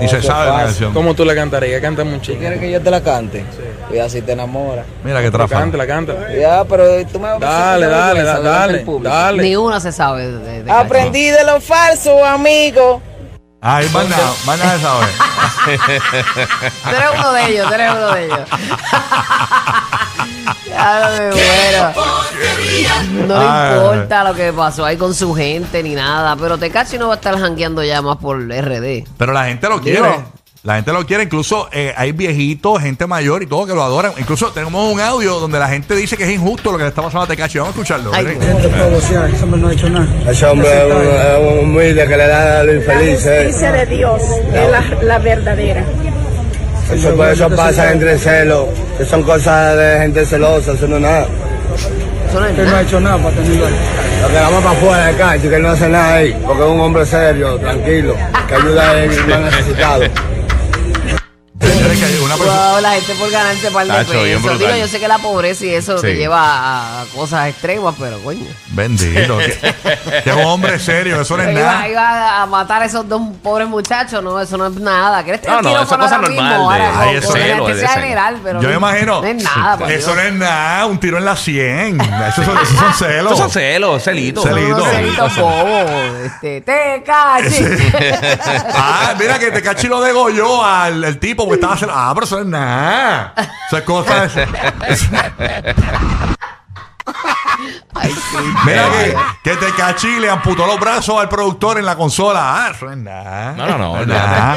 Y 0.00 0.08
se 0.08 0.22
sabe 0.22 0.50
la 0.50 0.64
canción. 0.64 0.92
¿Cómo 0.94 1.14
tú 1.14 1.24
la 1.24 1.34
cantarías? 1.34 1.80
Canta 1.80 2.02
un 2.02 2.14
¿Tú 2.14 2.20
chico. 2.20 2.38
quieres 2.38 2.60
que 2.60 2.70
yo 2.70 2.80
te 2.80 2.90
la 2.90 3.00
cante? 3.02 3.44
Cuidado 3.88 4.08
si 4.10 4.22
te 4.22 4.32
enamoras. 4.32 4.84
Mira 5.04 5.20
qué 5.22 5.30
trafa. 5.30 5.58
Cántala, 5.58 5.86
cántala. 5.86 6.32
Ya, 6.34 6.64
pero 6.64 6.84
tú 7.06 7.18
me 7.18 7.28
vas 7.28 7.42
a 7.42 7.46
Dale, 7.46 7.86
presentar 7.86 8.14
dale, 8.14 8.42
dale, 8.42 8.78
público. 8.80 9.14
dale. 9.14 9.42
Ni 9.42 9.56
una 9.56 9.80
se 9.80 9.92
sabe 9.92 10.30
de, 10.30 10.62
de- 10.64 10.70
Aprendí 10.70 11.30
de 11.30 11.44
lo 11.44 11.60
falso, 11.60 12.24
amigo. 12.24 13.00
Ay, 13.60 13.88
más 13.92 14.08
nada, 14.08 14.30
más 14.46 14.58
nada 14.58 14.74
de 14.74 14.80
saber. 14.80 15.08
Tú 16.84 16.90
eres 16.96 17.08
uno 17.18 17.32
de 17.32 17.46
ellos, 17.50 17.66
tú 17.68 17.74
eres 17.74 17.90
uno 17.92 18.12
de 18.12 18.24
ellos. 18.26 18.40
ya 20.78 21.00
no 21.00 21.10
me 21.10 21.30
muero. 21.30 23.26
No 23.26 23.38
le 23.40 23.46
Ay. 23.48 23.76
importa 23.76 24.24
lo 24.24 24.34
que 24.34 24.52
pasó 24.52 24.84
ahí 24.84 24.96
con 24.96 25.12
su 25.14 25.34
gente 25.34 25.82
ni 25.82 25.94
nada. 25.94 26.36
Pero 26.36 26.56
Tecachi 26.58 26.98
no 26.98 27.08
va 27.08 27.14
a 27.14 27.16
estar 27.16 27.38
jangueando 27.38 27.82
ya 27.84 28.00
más 28.02 28.16
por 28.18 28.38
RD. 28.38 29.04
Pero 29.16 29.32
la 29.32 29.44
gente 29.46 29.68
lo 29.68 29.78
Digo. 29.80 30.00
quiere. 30.02 30.38
La 30.64 30.74
gente 30.74 30.92
lo 30.92 31.06
quiere, 31.06 31.22
incluso 31.22 31.68
eh, 31.72 31.94
hay 31.96 32.10
viejitos, 32.12 32.82
gente 32.82 33.06
mayor 33.06 33.42
y 33.44 33.46
todo 33.46 33.64
que 33.64 33.74
lo 33.74 33.82
adoran. 33.82 34.12
Incluso 34.18 34.48
tenemos 34.50 34.92
un 34.92 35.00
audio 35.00 35.38
donde 35.38 35.58
la 35.58 35.68
gente 35.68 35.94
dice 35.94 36.16
que 36.16 36.24
es 36.24 36.30
injusto 36.30 36.72
lo 36.72 36.76
que 36.78 36.82
le 36.82 36.88
está 36.88 37.00
pasando 37.00 37.22
a 37.24 37.26
Tecachi. 37.28 37.58
Vamos 37.58 37.74
a 37.74 37.76
escucharlo. 37.78 38.10
Ay. 38.12 38.26
Ese 40.28 40.46
hombre 40.46 40.68
es 40.68 40.92
un, 40.92 41.00
es 41.06 41.38
un 41.52 41.58
humilde 41.70 42.06
que 42.08 42.16
le 42.16 42.26
da 42.26 42.60
a 42.60 42.64
los 42.64 42.74
infelices. 42.74 43.44
Justicia 43.44 43.72
de 43.72 43.86
Dios 43.86 44.20
es 44.52 44.70
la, 44.70 44.80
la 45.02 45.18
verdadera. 45.18 45.84
Eso, 46.92 47.24
eso 47.30 47.50
pasa 47.50 47.92
entre 47.92 48.18
celos, 48.18 48.66
que 48.96 49.04
son 49.04 49.22
cosas 49.22 49.76
de 49.76 49.98
gente 50.00 50.24
celosa, 50.24 50.72
eso 50.72 50.88
no 50.88 50.96
es 50.96 51.02
nada. 51.02 51.26
eso 52.28 52.40
no 52.40 52.64
nada. 52.64 52.82
hecho 52.82 53.00
nada 53.00 53.18
para 53.18 53.36
tenerlo 53.36 53.66
Lo 54.22 54.28
que 54.28 54.34
vamos 54.34 54.64
para 54.64 54.76
afuera 54.78 55.06
de 55.06 55.16
cacho, 55.16 55.50
que 55.50 55.56
él 55.56 55.62
no 55.62 55.68
hace 55.70 55.88
nada 55.88 56.14
ahí, 56.14 56.36
porque 56.46 56.62
es 56.62 56.68
un 56.68 56.80
hombre 56.80 57.04
serio, 57.04 57.58
tranquilo, 57.58 58.14
que 58.48 58.54
ayuda 58.54 58.90
a 58.90 59.04
el 59.04 59.26
más 59.26 59.40
necesitado. 59.40 60.04
Señores, 61.88 61.98
que 61.98 62.04
hay 62.18 62.24
una 62.24 62.36
persona. 62.36 62.70
Wow, 62.72 62.80
la 62.80 62.90
gente 62.92 63.14
por 63.14 63.30
ganarse 63.30 63.70
par 63.70 63.86
de 63.86 63.92
pesos. 64.04 64.58
Digo, 64.58 64.76
yo 64.76 64.88
sé 64.88 65.00
que 65.00 65.08
la 65.08 65.18
pobreza 65.18 65.64
y 65.64 65.70
eso 65.74 65.94
te 65.96 66.12
Sí. 66.12 66.16
lleva 66.18 67.00
a 67.02 67.04
cosas 67.14 67.48
extremas, 67.48 67.94
pero 67.98 68.18
coño. 68.20 68.44
Bendito. 68.68 69.38
que, 69.38 69.52
que 70.24 70.30
es 70.30 70.36
un 70.36 70.44
hombre 70.44 70.78
serio, 70.78 71.20
eso 71.20 71.36
no 71.36 71.42
es 71.42 71.50
Iba, 71.52 71.60
nada. 71.60 71.88
iba 71.88 72.42
a 72.42 72.46
matar 72.46 72.82
a 72.82 72.84
esos 72.86 73.08
dos 73.08 73.20
pobres 73.42 73.68
muchachos, 73.68 74.22
no, 74.22 74.40
eso 74.40 74.56
no 74.56 74.66
es 74.66 74.74
nada. 74.74 75.22
¿Quieres 75.22 75.40
tener 75.42 75.62
No, 75.62 75.70
no, 75.70 75.86
con 75.86 75.98
cosa 75.98 76.18
normal 76.18 76.54
Ahora, 76.54 77.12
es- 77.12 77.26
general, 77.88 78.38
pero 78.42 78.60
Yo 78.60 78.68
me 78.68 78.74
no- 78.74 78.78
imagino. 78.80 79.22
No 79.22 79.26
es 79.28 79.42
nada, 79.42 79.90
Eso 79.92 80.14
no 80.14 80.20
es 80.20 80.32
nada, 80.34 80.86
un 80.86 80.98
tiro 81.00 81.18
en 81.18 81.24
la 81.24 81.36
100. 81.36 82.00
Esos 82.00 82.44
son, 82.44 82.58
esos 82.58 82.76
son 82.76 82.94
celos. 82.94 83.26
Esos 83.32 83.38
son 83.38 83.50
celos, 83.50 84.02
celitos. 84.02 84.44
Celitos. 84.44 84.88
Celitos. 84.88 85.36
bobos. 85.36 85.90
Este, 86.24 86.60
te 86.60 87.02
cachi. 87.04 87.64
Ah, 88.74 89.14
mira 89.18 89.38
que 89.38 89.50
te 89.50 89.62
cachi 89.62 89.86
lo 89.88 90.00
degolló 90.00 90.64
al 90.64 91.04
el 91.04 91.18
tipo 91.18 91.44
porque 91.44 91.54
estaba 91.60 91.76
haciendo. 91.88 92.00
Ah, 92.00 92.12
pero 92.14 92.26
eso 92.26 92.38
es 92.40 92.46
nada. 92.46 93.34
Eso 93.66 93.76
es 93.78 93.82
cosa. 93.84 94.28
Ay, 97.94 98.12
sí. 98.12 98.36
Mira 98.64 98.84
que, 98.90 99.16
que 99.50 99.56
te 99.56 99.72
cachi 99.72 100.20
le 100.20 100.30
amputó 100.30 100.66
los 100.66 100.78
brazos 100.78 101.18
al 101.20 101.28
productor 101.28 101.78
en 101.78 101.86
la 101.86 101.96
consola. 101.96 102.66
Ah, 102.66 102.70
eso 102.74 102.86
no 102.86 102.92
es 102.92 102.98
nada. 102.98 103.52
No, 103.52 103.66
no, 103.66 103.78
no, 103.78 104.06
nada. 104.06 104.56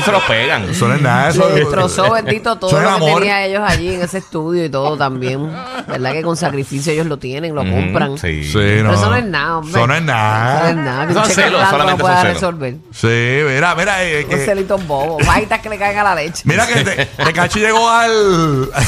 Eso 0.00 0.06
se 0.06 0.12
los 0.12 0.22
pegan. 0.24 0.68
Eso 0.70 0.88
no 0.88 0.94
es 0.94 1.02
nada. 1.02 1.28
Eso 1.28 1.48
Le 1.48 1.54
destrozó, 1.60 2.12
bendito, 2.12 2.56
todo 2.56 2.72
lo 2.72 2.78
que 2.88 2.94
amor. 2.94 3.18
tenía 3.20 3.44
ellos 3.46 3.62
allí 3.66 3.94
en 3.94 4.02
ese 4.02 4.18
estudio 4.18 4.64
y 4.64 4.68
todo 4.68 4.96
también. 4.96 5.50
¿Verdad 5.88 6.12
que 6.12 6.22
con 6.22 6.36
sacrificio 6.36 6.92
ellos 6.92 7.06
lo 7.06 7.18
tienen, 7.18 7.54
lo 7.54 7.62
compran? 7.62 8.18
Sí. 8.18 8.44
Sí, 8.44 8.52
Pero 8.54 8.84
no. 8.84 8.94
eso 8.94 9.10
no 9.10 9.16
es 9.16 9.24
nada, 9.24 9.58
hombre. 9.58 9.70
Eso 9.78 9.86
no 9.86 9.94
es 9.94 10.00
Eso 10.00 10.06
no 10.06 10.12
es 10.12 10.16
nada. 10.16 10.72
nada. 10.74 11.06
Que 11.06 11.12
Son 11.14 11.22
un 11.22 11.28
cheque 11.28 11.34
celos, 11.42 11.60
blanco 11.60 11.70
solamente 11.70 11.98
no 11.98 12.02
pueda 12.04 12.14
son 12.16 12.22
celos. 12.26 12.34
resolver. 12.40 12.74
Sí, 12.92 13.52
mira, 13.54 13.74
mira. 13.74 14.04
eh, 14.04 14.24
Unos 14.26 14.38
que, 14.38 14.44
celitos 14.44 14.86
bobos. 14.86 15.26
Bajitas 15.26 15.60
que 15.60 15.68
le 15.68 15.78
caen 15.78 15.98
a 15.98 16.02
la 16.02 16.14
leche. 16.14 16.42
mira 16.44 16.66
que 16.66 16.84
te, 16.84 17.06
Tecachi 17.06 17.60
llegó 17.60 17.88
al. 17.88 18.70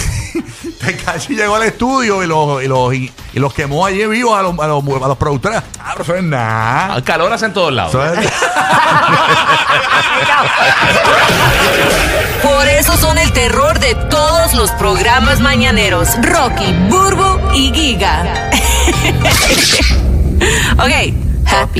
Tecachi 0.86 1.34
llegó 1.36 1.54
al 1.56 1.62
estudio 1.64 2.22
y 2.22 2.26
los, 2.26 2.62
y 2.62 2.66
los, 2.68 2.94
y, 2.94 3.10
y 3.34 3.38
los 3.38 3.52
quemó 3.54 3.86
allí 3.86 4.04
vivos 4.06 4.36
a 4.38 4.42
los, 4.42 4.58
a 4.58 4.66
los, 4.66 4.82
a 5.02 5.08
los 5.08 5.16
productores. 5.16 5.62
Ah, 5.78 5.90
pero 5.92 6.02
eso 6.02 6.12
no 6.12 6.18
es 6.18 6.24
nada. 6.24 7.02
Calor 7.04 7.32
hace 7.32 7.46
en 7.46 7.52
todos 7.52 7.72
lados. 7.72 7.94
Eso 7.94 8.04
es- 8.04 8.32
Por 12.42 12.66
eso 12.68 12.96
son 12.96 13.18
el 13.18 13.32
terror 13.32 13.78
de 13.78 13.94
todos 13.94 14.54
los 14.54 14.70
programas 14.72 15.38
mañaneros. 15.40 16.08
Rocky, 16.22 16.72
Burbo 16.88 17.38
y 17.54 17.72
Giga. 17.72 18.24
ok, 20.78 20.90
happy. 21.46 21.70